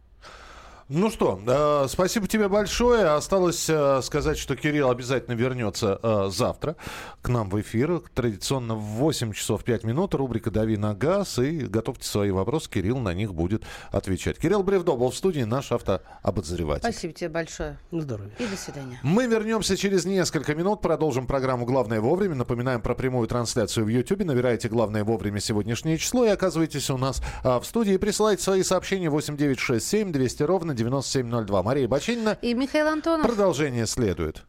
Ну 0.89 1.11
что, 1.11 1.41
э, 1.45 1.89
спасибо 1.89 2.29
тебе 2.29 2.49
большое. 2.49 3.07
Осталось 3.07 3.69
э, 3.69 4.01
сказать, 4.05 4.39
что 4.39 4.55
Кирилл 4.55 4.89
обязательно 4.89 5.35
вернется 5.35 5.99
э, 6.01 6.29
завтра 6.31 6.77
к 7.23 7.29
нам 7.29 7.51
в 7.51 7.61
эфир. 7.61 8.03
Традиционно 8.15 8.77
в 8.77 8.83
8 8.83 9.33
часов 9.33 9.65
5 9.65 9.83
минут. 9.83 10.15
Рубрика 10.15 10.53
«Дави 10.53 10.77
на 10.77 10.95
газ». 10.95 11.41
И 11.41 11.63
готовьте 11.63 12.07
свои 12.07 12.31
вопросы. 12.31 12.71
Кирилл 12.71 12.99
на 12.99 13.15
них 13.15 13.35
будет 13.35 13.65
отвечать. 13.91 14.39
Кирилл 14.39 14.63
Бревдо 14.63 14.93
был 14.93 15.11
в 15.11 15.17
студии, 15.17 15.41
наш 15.41 15.73
автообозреватель. 15.73 16.89
Спасибо 16.89 17.13
тебе 17.13 17.31
большое. 17.31 17.81
На 17.91 18.03
здоровье. 18.03 18.33
И 18.39 18.47
до 18.47 18.57
свидания. 18.57 19.01
Мы 19.03 19.27
вернемся 19.27 19.77
через 19.77 20.05
несколько 20.05 20.55
минут. 20.55 20.83
Продолжим 20.83 21.27
программу 21.27 21.67
«Главное 21.67 22.01
вовремя». 22.01 22.37
Напоминаем 22.37 22.81
про 22.81 22.95
прямую 22.95 23.27
трансляцию 23.27 23.87
в 23.87 23.89
YouTube. 23.89 24.25
Набираете 24.25 24.69
«Главное 24.69 25.03
вовремя» 25.03 25.41
сегодняшнее 25.41 25.99
число 25.99 26.25
и 26.27 26.29
оказывайтесь 26.29 26.91
у 26.91 26.97
нас 26.97 27.21
а, 27.43 27.59
в 27.59 27.67
студии. 27.67 27.97
Присылайте 27.97 28.45
свои 28.45 28.63
сообщения 28.63 29.11
8967 29.11 30.13
200 30.13 30.43
ровно 30.45 30.76
9702. 30.77 31.63
Мария 31.63 31.89
Бачинина. 31.89 32.39
И 32.43 32.55
Михаил 32.55 32.89
Антонов. 32.89 33.27
Продолжение 33.27 33.87
следует. 33.87 34.45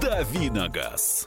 «Дави 0.00 0.50
на 0.50 0.68
газ». 0.68 1.26